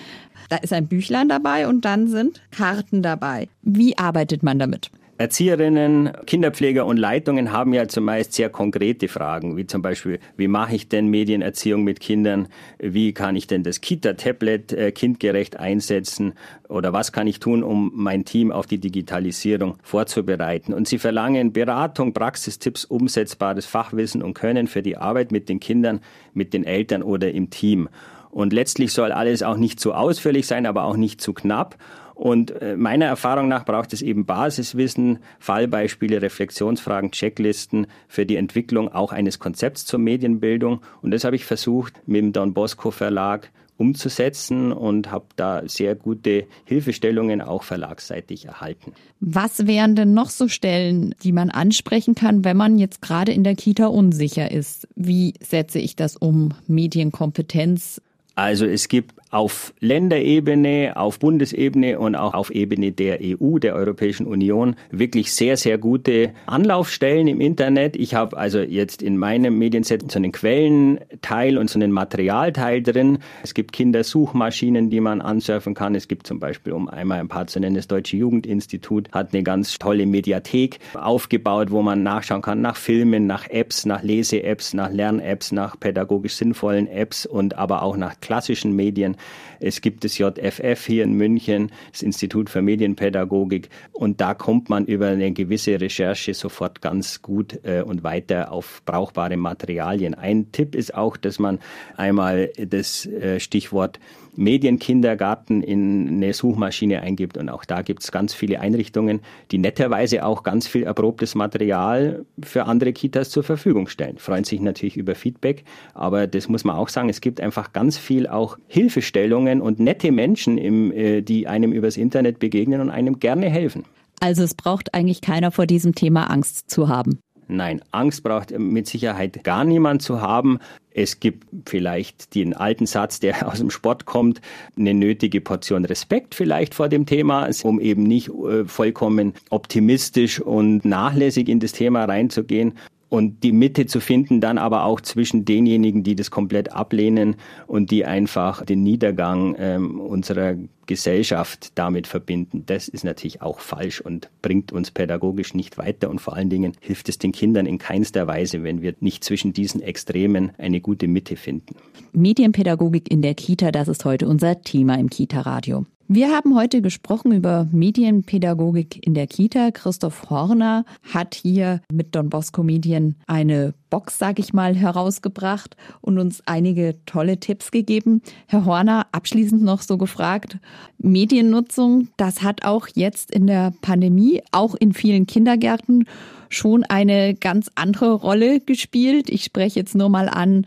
Da 0.49 0.59
ist 0.59 0.73
ein 0.73 0.87
Büchlein 0.87 1.29
dabei 1.29 1.67
und 1.67 1.85
dann 1.85 2.07
sind 2.07 2.41
Karten 2.53 3.03
dabei. 3.03 3.49
Wie 3.63 3.99
arbeitet 3.99 4.45
man 4.45 4.61
damit? 4.61 4.93
Erzieherinnen, 5.19 6.13
Kinderpfleger 6.27 6.87
und 6.87 6.97
Leitungen 6.97 7.51
haben 7.51 7.75
ja 7.75 7.89
zumeist 7.89 8.35
sehr 8.35 8.51
konkrete 8.51 9.09
Fragen, 9.09 9.57
wie 9.57 9.67
zum 9.67 9.83
Beispiel, 9.83 10.21
wie 10.37 10.47
mache 10.47 10.77
ich 10.77 10.89
denn 10.89 11.09
Medienerziehung 11.09 11.83
mit 11.83 11.99
Kindern? 11.99 12.47
Wie 12.79 13.13
kann 13.13 13.35
ich 13.35 13.49
denn 13.49 13.65
das 13.65 13.81
Kita-Tablet 13.81 14.73
äh, 14.73 14.93
kindgerecht 14.93 15.59
einsetzen? 15.59 16.35
Oder 16.69 16.93
was 16.93 17.11
kann 17.11 17.27
ich 17.27 17.41
tun, 17.41 17.65
um 17.65 17.91
mein 17.97 18.25
Team 18.25 18.53
auf 18.53 18.67
die 18.67 18.79
Digitalisierung 18.79 19.79
vorzubereiten? 19.83 20.73
Und 20.73 20.87
sie 20.87 20.99
verlangen 20.99 21.53
Beratung, 21.53 22.13
Praxistipps, 22.13 22.85
umsetzbares 22.85 23.67
Fachwissen 23.67 24.23
und 24.23 24.35
Können 24.35 24.69
für 24.69 24.83
die 24.83 24.99
Arbeit 24.99 25.33
mit 25.33 25.49
den 25.49 25.59
Kindern, 25.59 25.99
mit 26.33 26.55
den 26.55 26.63
Eltern 26.63 27.03
oder 27.03 27.33
im 27.33 27.51
Team. 27.51 27.89
Und 28.31 28.53
letztlich 28.53 28.93
soll 28.93 29.11
alles 29.11 29.43
auch 29.43 29.57
nicht 29.57 29.81
zu 29.81 29.95
ausführlich 29.95 30.47
sein, 30.47 30.65
aber 30.65 30.85
auch 30.85 30.97
nicht 30.97 31.21
zu 31.21 31.33
knapp. 31.33 31.77
Und 32.19 32.51
äh, 32.61 32.77
meiner 32.77 33.07
Erfahrung 33.07 33.47
nach 33.47 33.65
braucht 33.65 33.93
es 33.93 34.03
eben 34.03 34.27
Basiswissen, 34.27 35.21
Fallbeispiele, 35.39 36.21
Reflexionsfragen, 36.21 37.13
Checklisten 37.13 37.87
für 38.09 38.27
die 38.27 38.35
Entwicklung 38.35 38.93
auch 38.93 39.13
eines 39.13 39.39
Konzepts 39.39 39.87
zur 39.87 40.01
Medienbildung. 40.01 40.81
Und 41.01 41.13
das 41.13 41.23
habe 41.23 41.37
ich 41.37 41.45
versucht 41.45 41.95
mit 42.07 42.21
dem 42.21 42.33
Don 42.33 42.55
Bosco 42.55 42.91
Verlag 42.91 43.51
umzusetzen 43.77 44.73
und 44.73 45.13
habe 45.13 45.27
da 45.37 45.63
sehr 45.69 45.95
gute 45.95 46.49
Hilfestellungen 46.65 47.41
auch 47.41 47.63
verlagsseitig 47.63 48.47
erhalten. 48.47 48.95
Was 49.21 49.69
wären 49.69 49.95
denn 49.95 50.13
noch 50.13 50.31
so 50.31 50.49
Stellen, 50.49 51.15
die 51.23 51.31
man 51.31 51.51
ansprechen 51.51 52.17
kann, 52.17 52.45
wenn 52.45 52.57
man 52.57 52.79
jetzt 52.79 53.01
gerade 53.01 53.31
in 53.31 53.45
der 53.45 53.55
Kita 53.55 53.87
unsicher 53.87 54.51
ist? 54.51 54.89
Wie 54.97 55.35
setze 55.41 55.79
ich 55.79 55.95
das 55.95 56.17
um? 56.17 56.55
Medienkompetenz? 56.67 58.03
Also 58.35 58.67
es 58.67 58.89
gibt 58.89 59.15
auf 59.31 59.75
Länderebene, 59.81 60.93
auf 60.97 61.19
Bundesebene 61.19 61.99
und 61.99 62.15
auch 62.15 62.35
auf 62.35 62.51
Ebene 62.51 62.93
der 62.93 63.19
EU, 63.23 63.59
der 63.59 63.75
Europäischen 63.75 64.27
Union, 64.27 64.77
wirklich 64.91 65.33
sehr, 65.33 65.57
sehr 65.57 65.79
gute 65.79 66.33
Anlaufstellen 66.47 67.29
im 67.29 67.41
Internet. 67.41 67.97
Ich 67.97 68.15
habe 68.15 68.37
also 68.37 68.61
jetzt 68.61 69.03
in 69.03 69.19
meinem 69.19 69.59
Medienset 69.59 70.11
so 70.11 70.19
einen 70.19 70.33
Quellenteil 70.33 71.59
und 71.59 71.69
so 71.69 71.79
einen 71.79 71.93
Materialteil 71.93 72.83
drin. 72.83 73.19
Es 73.43 73.55
gibt 73.55 73.73
Kindersuchmaschinen, 73.73 74.91
die 74.91 75.01
man 75.01 75.21
ansurfen 75.21 75.75
kann. 75.75 75.95
Es 75.95 76.09
gibt 76.09 76.27
zum 76.27 76.41
Beispiel, 76.41 76.73
um 76.73 76.89
einmal 76.89 77.21
ein 77.21 77.29
paar 77.29 77.47
zu 77.47 77.61
nennen, 77.61 77.77
das 77.77 77.89
Deutsche 77.89 78.17
Jugendinstitut 78.17 79.11
hat 79.13 79.35
eine 79.35 79.43
ganz 79.43 79.79
tolle 79.79 80.07
Mediathek 80.07 80.79
aufgebaut, 80.95 81.71
wo 81.71 81.83
man 81.83 82.03
nachschauen 82.03 82.43
kann 82.43 82.61
nach 82.63 82.77
Filmen, 82.77 83.27
nach 83.27 83.49
Apps, 83.49 83.85
nach 83.85 84.03
Lese-Apps, 84.03 84.75
nach 84.75 84.91
Lern-Apps, 84.91 85.53
nach 85.53 85.79
pädagogisch 85.79 86.37
sinnvollen 86.37 86.87
Apps 86.87 87.27
und 87.27 87.59
aber 87.59 87.83
auch 87.83 87.97
nach 87.97 88.21
klassischen 88.21 88.75
Medien. 88.75 89.17
Es 89.61 89.81
gibt 89.81 90.05
das 90.05 90.19
JFF 90.19 90.87
hier 90.87 91.05
in 91.05 91.15
München, 91.15 91.73
das 91.93 92.03
Institut 92.03 92.51
für 92.51 92.63
Medienpädagogik. 92.63 93.69
Und 93.93 94.21
da 94.21 94.35
kommt 94.35 94.69
man 94.69 94.85
über 94.85 95.09
eine 95.09 95.33
gewisse 95.33 95.81
Recherche 95.81 96.35
sofort 96.35 96.81
ganz 96.81 97.23
gut 97.23 97.61
äh, 97.65 97.83
und 97.83 98.05
weiter 98.05 98.53
auf 98.53 98.83
brauchbare 98.85 99.37
Materialien. 99.37 100.15
Ein 100.15 100.53
Tipp 100.53 100.75
ist 100.75 100.95
auch, 100.95 101.17
dass 101.17 101.39
man 101.39 101.59
einmal 101.97 102.51
das 102.57 103.07
äh, 103.07 103.41
Stichwort 103.41 103.99
Medienkindergarten 104.39 105.63
in 105.63 106.09
eine 106.09 106.33
Suchmaschine 106.33 107.03
eingibt. 107.03 107.37
Und 107.37 107.49
auch 107.49 107.65
da 107.65 107.83
gibt 107.83 108.05
es 108.05 108.13
ganz 108.13 108.33
viele 108.33 108.61
Einrichtungen, 108.61 109.21
die 109.51 109.59
netterweise 109.59 110.25
auch 110.25 110.45
ganz 110.45 110.69
viel 110.69 110.85
erprobtes 110.85 111.35
Material 111.35 112.25
für 112.43 112.67
andere 112.67 112.93
Kitas 112.93 113.31
zur 113.31 113.43
Verfügung 113.43 113.89
stellen. 113.89 114.19
Freuen 114.19 114.45
sich 114.45 114.61
natürlich 114.61 114.97
über 114.97 115.17
Feedback, 115.17 115.65
aber 115.93 116.29
das 116.29 116.49
muss 116.49 116.63
man 116.63 116.77
auch 116.77 116.89
sagen, 116.89 117.09
es 117.09 117.21
gibt 117.21 117.41
einfach 117.41 117.73
ganz 117.73 117.99
viel 117.99 118.29
auch 118.29 118.59
Hilfestellungen 118.69 119.61
und 119.61 119.81
nette 119.81 120.13
Menschen, 120.13 120.57
im, 120.57 120.93
äh, 120.93 121.21
die 121.21 121.49
einem 121.49 121.73
übers 121.73 121.97
Internet 121.97 122.39
begegnen 122.39 122.81
und 122.81 122.91
einem 122.91 123.19
gerne 123.19 123.51
helfen. 123.51 123.85
Also 124.21 124.45
es 124.45 124.55
braucht 124.55 124.95
eigentlich 124.95 125.21
keiner 125.21 125.51
vor 125.51 125.67
diesem 125.67 125.95
Thema 125.95 126.31
Angst 126.31 126.71
zu 126.71 126.89
haben. 126.89 127.19
Nein, 127.49 127.81
Angst 127.93 128.23
braucht 128.23 128.57
mit 128.57 128.87
Sicherheit 128.87 129.43
gar 129.43 129.65
niemand 129.65 130.03
zu 130.03 130.21
haben. 130.21 130.59
Es 130.99 131.21
gibt 131.21 131.47
vielleicht 131.67 132.35
den 132.35 132.55
alten 132.55 132.87
Satz, 132.87 133.21
der 133.21 133.47
aus 133.53 133.59
dem 133.59 133.71
Sport 133.71 134.05
kommt, 134.05 134.41
eine 134.77 134.95
nötige 134.95 135.41
Portion 135.41 135.85
Respekt 135.85 136.35
vielleicht 136.35 136.75
vor 136.75 136.89
dem 136.89 137.07
Thema, 137.07 137.49
um 137.63 137.81
eben 137.81 138.03
nicht 138.03 138.29
äh, 138.29 138.65
vollkommen 138.65 139.35
optimistisch 139.51 140.41
und 140.41 140.85
nachlässig 140.85 141.49
in 141.49 141.61
das 141.61 141.73
Thema 141.73 142.05
reinzugehen 142.05 142.75
und 143.09 143.43
die 143.43 143.53
Mitte 143.53 143.87
zu 143.87 144.01
finden, 144.01 144.41
dann 144.41 144.59
aber 144.59 144.85
auch 144.85 145.01
zwischen 145.01 145.45
denjenigen, 145.45 146.03
die 146.03 146.15
das 146.15 146.31
komplett 146.31 146.73
ablehnen 146.73 147.37
und 147.67 147.91
die 147.91 148.05
einfach 148.05 148.65
den 148.65 148.83
Niedergang 148.83 149.57
ähm, 149.59 150.01
unserer 150.01 150.57
Gesellschaft 150.87 151.73
damit 151.75 152.07
verbinden. 152.07 152.65
Das 152.67 152.89
ist 152.89 153.05
natürlich 153.05 153.43
auch 153.43 153.61
falsch 153.61 154.01
und 154.01 154.31
bringt 154.43 154.73
uns 154.73 154.91
pädagogisch 154.91 155.55
nicht 155.55 155.79
weiter 155.79 156.11
und 156.11 156.21
vor 156.21 156.35
allen 156.35 156.51
Dingen 156.51 156.73
hilft 156.81 157.09
es 157.09 157.19
den 157.19 157.33
Kindern 157.33 157.67
in 157.67 157.79
keinster 157.79 158.27
Weise, 158.27 158.63
wenn 158.63 158.83
wir 158.83 158.95
nicht 159.01 159.23
zwischen 159.23 159.53
diesen 159.53 159.83
Extremen 159.83 160.53
eine 160.59 160.81
gute 160.81 161.07
Mitte 161.07 161.37
finden. 161.37 161.77
Medienpädagogik 162.13 163.11
in 163.11 163.23
der 163.23 163.35
Kita, 163.35 163.71
das 163.71 163.89
ist 163.89 164.05
heute 164.05 164.27
unser 164.27 164.63
Thema 164.63 164.99
im 164.99 165.11
Kita-Radio. 165.11 165.87
Wir 166.11 166.31
haben 166.31 166.57
heute 166.57 166.81
gesprochen 166.81 167.33
über 167.33 167.69
Medienpädagogik 167.71 169.07
in 169.07 169.13
der 169.13 169.27
Kita. 169.27 169.71
Christoph 169.73 170.31
Horner 170.31 170.87
hat 171.13 171.35
hier 171.35 171.83
mit 171.93 172.15
Don 172.15 172.31
Bosco 172.31 172.63
Medien 172.63 173.17
eine 173.27 173.75
Box, 173.91 174.17
sag 174.17 174.39
ich 174.39 174.55
mal, 174.55 174.75
herausgebracht 174.75 175.77
und 176.01 176.19
uns 176.19 176.43
einige 176.47 176.97
tolle 177.05 177.41
Tipps 177.41 177.71
gegeben. 177.71 178.23
Herr 178.47 178.65
Horner, 178.65 179.07
abschließend 179.13 179.63
noch 179.63 179.83
so 179.83 179.99
gefragt, 179.99 180.57
Mediennutzung, 180.97 182.09
das 182.17 182.43
hat 182.43 182.65
auch 182.65 182.89
jetzt 182.95 183.31
in 183.31 183.47
der 183.47 183.75
Pandemie, 183.83 184.41
auch 184.51 184.75
in 184.75 184.95
vielen 184.95 185.27
Kindergärten 185.27 186.07
schon 186.49 186.85
eine 186.85 187.35
ganz 187.35 187.71
andere 187.75 188.13
Rolle 188.15 188.61
gespielt. 188.61 189.29
Ich 189.29 189.45
spreche 189.45 189.79
jetzt 189.79 189.95
nur 189.95 190.09
mal 190.09 190.31
an 190.31 190.65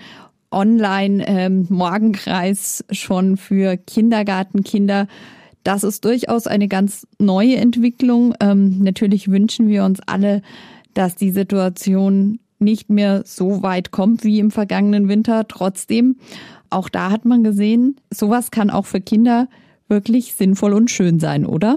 Online-Morgenkreis 0.51 2.85
ähm, 2.87 2.95
schon 2.95 3.37
für 3.37 3.77
Kindergartenkinder. 3.77 5.07
Das 5.63 5.83
ist 5.83 6.05
durchaus 6.05 6.47
eine 6.47 6.67
ganz 6.67 7.05
neue 7.19 7.57
Entwicklung. 7.57 8.33
Ähm, 8.39 8.79
natürlich 8.79 9.29
wünschen 9.29 9.69
wir 9.69 9.85
uns 9.85 9.99
alle, 10.05 10.41
dass 10.93 11.15
die 11.15 11.31
Situation 11.31 12.39
nicht 12.59 12.89
mehr 12.89 13.23
so 13.25 13.63
weit 13.63 13.91
kommt 13.91 14.23
wie 14.23 14.39
im 14.39 14.51
vergangenen 14.51 15.07
Winter. 15.07 15.47
Trotzdem, 15.47 16.17
auch 16.69 16.89
da 16.89 17.11
hat 17.11 17.25
man 17.25 17.43
gesehen, 17.43 17.95
sowas 18.11 18.51
kann 18.51 18.69
auch 18.69 18.85
für 18.85 19.01
Kinder 19.01 19.47
wirklich 19.87 20.33
sinnvoll 20.33 20.73
und 20.73 20.89
schön 20.89 21.19
sein, 21.19 21.45
oder? 21.45 21.75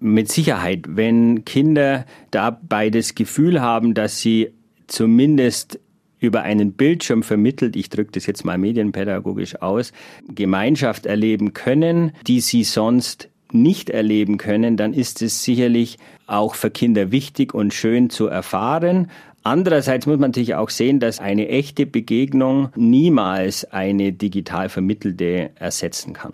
Mit 0.00 0.30
Sicherheit, 0.30 0.84
wenn 0.88 1.44
Kinder 1.44 2.04
dabei 2.30 2.90
das 2.90 3.14
Gefühl 3.14 3.60
haben, 3.60 3.94
dass 3.94 4.20
sie 4.20 4.50
zumindest 4.86 5.78
über 6.24 6.42
einen 6.42 6.72
Bildschirm 6.72 7.22
vermittelt, 7.22 7.76
ich 7.76 7.88
drücke 7.88 8.12
das 8.12 8.26
jetzt 8.26 8.44
mal 8.44 8.58
medienpädagogisch 8.58 9.60
aus, 9.62 9.92
Gemeinschaft 10.28 11.06
erleben 11.06 11.52
können, 11.52 12.12
die 12.26 12.40
sie 12.40 12.64
sonst 12.64 13.28
nicht 13.52 13.90
erleben 13.90 14.36
können, 14.36 14.76
dann 14.76 14.92
ist 14.92 15.22
es 15.22 15.44
sicherlich 15.44 15.98
auch 16.26 16.54
für 16.54 16.70
Kinder 16.70 17.12
wichtig 17.12 17.54
und 17.54 17.72
schön 17.72 18.10
zu 18.10 18.26
erfahren. 18.26 19.10
Andererseits 19.44 20.06
muss 20.06 20.18
man 20.18 20.30
natürlich 20.30 20.54
auch 20.54 20.70
sehen, 20.70 20.98
dass 20.98 21.20
eine 21.20 21.48
echte 21.48 21.86
Begegnung 21.86 22.70
niemals 22.74 23.64
eine 23.70 24.12
digital 24.12 24.68
vermittelte 24.68 25.50
ersetzen 25.56 26.14
kann 26.14 26.32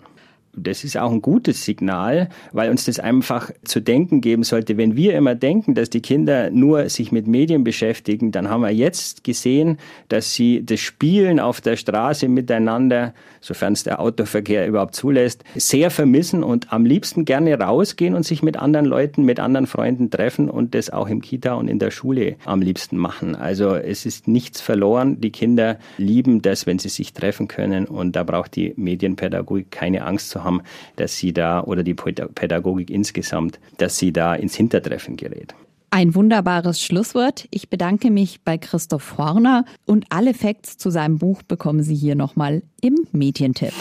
das 0.55 0.83
ist 0.83 0.97
auch 0.97 1.11
ein 1.11 1.21
gutes 1.21 1.63
Signal, 1.63 2.29
weil 2.51 2.69
uns 2.69 2.85
das 2.85 2.99
einfach 2.99 3.51
zu 3.63 3.79
denken 3.79 4.21
geben 4.21 4.43
sollte. 4.43 4.77
Wenn 4.77 4.95
wir 4.95 5.15
immer 5.15 5.35
denken, 5.35 5.75
dass 5.75 5.89
die 5.89 6.01
Kinder 6.01 6.49
nur 6.49 6.89
sich 6.89 7.11
mit 7.11 7.27
Medien 7.27 7.63
beschäftigen, 7.63 8.31
dann 8.31 8.49
haben 8.49 8.61
wir 8.61 8.71
jetzt 8.71 9.23
gesehen, 9.23 9.77
dass 10.09 10.33
sie 10.33 10.65
das 10.65 10.79
Spielen 10.79 11.39
auf 11.39 11.61
der 11.61 11.77
Straße 11.77 12.27
miteinander, 12.27 13.13
sofern 13.39 13.73
es 13.73 13.83
der 13.83 13.99
Autoverkehr 13.99 14.67
überhaupt 14.67 14.95
zulässt, 14.95 15.43
sehr 15.55 15.89
vermissen 15.89 16.43
und 16.43 16.73
am 16.73 16.85
liebsten 16.85 17.25
gerne 17.25 17.57
rausgehen 17.57 18.13
und 18.13 18.23
sich 18.23 18.43
mit 18.43 18.57
anderen 18.57 18.85
Leuten, 18.85 19.23
mit 19.23 19.39
anderen 19.39 19.67
Freunden 19.67 20.09
treffen 20.09 20.49
und 20.49 20.75
das 20.75 20.89
auch 20.89 21.07
im 21.07 21.21
Kita 21.21 21.53
und 21.53 21.67
in 21.67 21.79
der 21.79 21.91
Schule 21.91 22.35
am 22.45 22.61
liebsten 22.61 22.97
machen. 22.97 23.35
Also 23.35 23.75
es 23.75 24.05
ist 24.05 24.27
nichts 24.27 24.59
verloren. 24.59 25.21
Die 25.21 25.31
Kinder 25.31 25.77
lieben 25.97 26.41
das, 26.41 26.65
wenn 26.65 26.79
sie 26.79 26.89
sich 26.89 27.13
treffen 27.13 27.47
können 27.47 27.85
und 27.85 28.15
da 28.15 28.23
braucht 28.23 28.55
die 28.55 28.73
Medienpädagogik 28.75 29.71
keine 29.71 30.03
Angst 30.05 30.29
zu 30.41 30.43
haben, 30.43 30.61
dass 30.95 31.17
sie 31.17 31.33
da 31.33 31.61
oder 31.63 31.83
die 31.83 31.93
Pädagogik 31.93 32.89
insgesamt, 32.89 33.59
dass 33.77 33.97
sie 33.97 34.11
da 34.11 34.35
ins 34.35 34.55
Hintertreffen 34.55 35.17
gerät. 35.17 35.53
Ein 35.93 36.15
wunderbares 36.15 36.81
Schlusswort. 36.81 37.47
Ich 37.51 37.69
bedanke 37.69 38.11
mich 38.11 38.41
bei 38.43 38.57
Christoph 38.57 39.17
Horner 39.17 39.65
und 39.85 40.05
alle 40.09 40.33
Facts 40.33 40.77
zu 40.77 40.89
seinem 40.89 41.17
Buch 41.17 41.43
bekommen 41.43 41.83
Sie 41.83 41.95
hier 41.95 42.15
nochmal 42.15 42.63
im 42.81 42.95
Medientipp. 43.11 43.73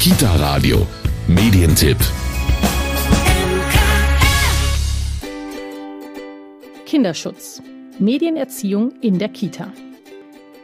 Kita 0.00 0.36
Radio 0.36 0.86
Medientipp. 1.28 1.98
Kinderschutz. 6.86 7.60
Medienerziehung 7.98 8.92
in 9.02 9.18
der 9.18 9.28
Kita. 9.28 9.72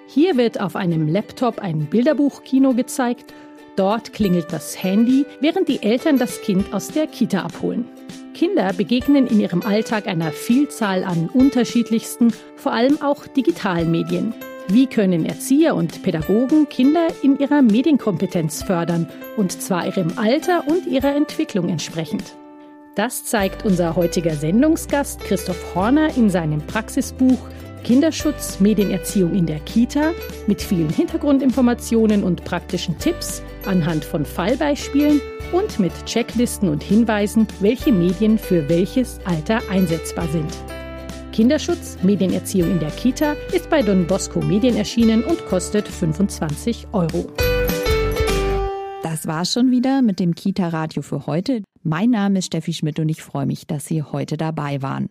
Hier 0.06 0.36
wird 0.36 0.60
auf 0.60 0.76
einem 0.76 1.08
Laptop 1.08 1.58
ein 1.58 1.86
Bilderbuchkino 1.86 2.74
gezeigt 2.74 3.32
Dort 3.76 4.12
klingelt 4.12 4.52
das 4.52 4.82
Handy, 4.82 5.24
während 5.40 5.68
die 5.68 5.82
Eltern 5.82 6.18
das 6.18 6.42
Kind 6.42 6.74
aus 6.74 6.88
der 6.88 7.06
Kita 7.06 7.42
abholen. 7.42 7.86
Kinder 8.34 8.72
begegnen 8.72 9.26
in 9.26 9.40
ihrem 9.40 9.62
Alltag 9.62 10.06
einer 10.06 10.32
Vielzahl 10.32 11.04
an 11.04 11.28
unterschiedlichsten, 11.32 12.32
vor 12.56 12.72
allem 12.72 13.00
auch 13.00 13.26
digitalen 13.26 13.90
Medien. 13.90 14.34
Wie 14.68 14.86
können 14.86 15.26
Erzieher 15.26 15.74
und 15.74 16.02
Pädagogen 16.02 16.68
Kinder 16.68 17.08
in 17.22 17.38
ihrer 17.38 17.62
Medienkompetenz 17.62 18.62
fördern, 18.62 19.08
und 19.36 19.52
zwar 19.60 19.86
ihrem 19.86 20.18
Alter 20.18 20.64
und 20.66 20.86
ihrer 20.86 21.14
Entwicklung 21.14 21.68
entsprechend? 21.68 22.36
Das 22.94 23.24
zeigt 23.24 23.64
unser 23.64 23.96
heutiger 23.96 24.34
Sendungsgast 24.34 25.20
Christoph 25.20 25.74
Horner 25.74 26.14
in 26.16 26.28
seinem 26.28 26.60
Praxisbuch 26.60 27.38
Kinderschutz, 27.84 28.60
Medienerziehung 28.60 29.34
in 29.34 29.46
der 29.46 29.60
Kita 29.60 30.12
mit 30.46 30.62
vielen 30.62 30.90
Hintergrundinformationen 30.90 32.22
und 32.22 32.44
praktischen 32.44 32.98
Tipps 32.98 33.42
anhand 33.66 34.04
von 34.04 34.24
Fallbeispielen 34.24 35.20
und 35.52 35.78
mit 35.78 35.92
Checklisten 36.06 36.68
und 36.68 36.82
Hinweisen, 36.82 37.46
welche 37.60 37.92
Medien 37.92 38.38
für 38.38 38.68
welches 38.68 39.20
Alter 39.24 39.60
einsetzbar 39.70 40.28
sind. 40.28 40.50
Kinderschutz, 41.32 41.98
Medienerziehung 42.02 42.72
in 42.72 42.78
der 42.78 42.90
Kita 42.90 43.32
ist 43.52 43.70
bei 43.70 43.82
Don 43.82 44.06
Bosco 44.06 44.40
Medien 44.40 44.76
erschienen 44.76 45.24
und 45.24 45.44
kostet 45.46 45.88
25 45.88 46.88
Euro. 46.92 47.32
Das 49.02 49.26
war's 49.26 49.52
schon 49.52 49.70
wieder 49.70 50.02
mit 50.02 50.20
dem 50.20 50.34
Kita-Radio 50.34 51.02
für 51.02 51.26
heute. 51.26 51.62
Mein 51.82 52.10
Name 52.10 52.38
ist 52.38 52.46
Steffi 52.46 52.72
Schmidt 52.72 52.98
und 52.98 53.08
ich 53.08 53.22
freue 53.22 53.46
mich, 53.46 53.66
dass 53.66 53.86
Sie 53.86 54.02
heute 54.02 54.36
dabei 54.36 54.82
waren. 54.82 55.10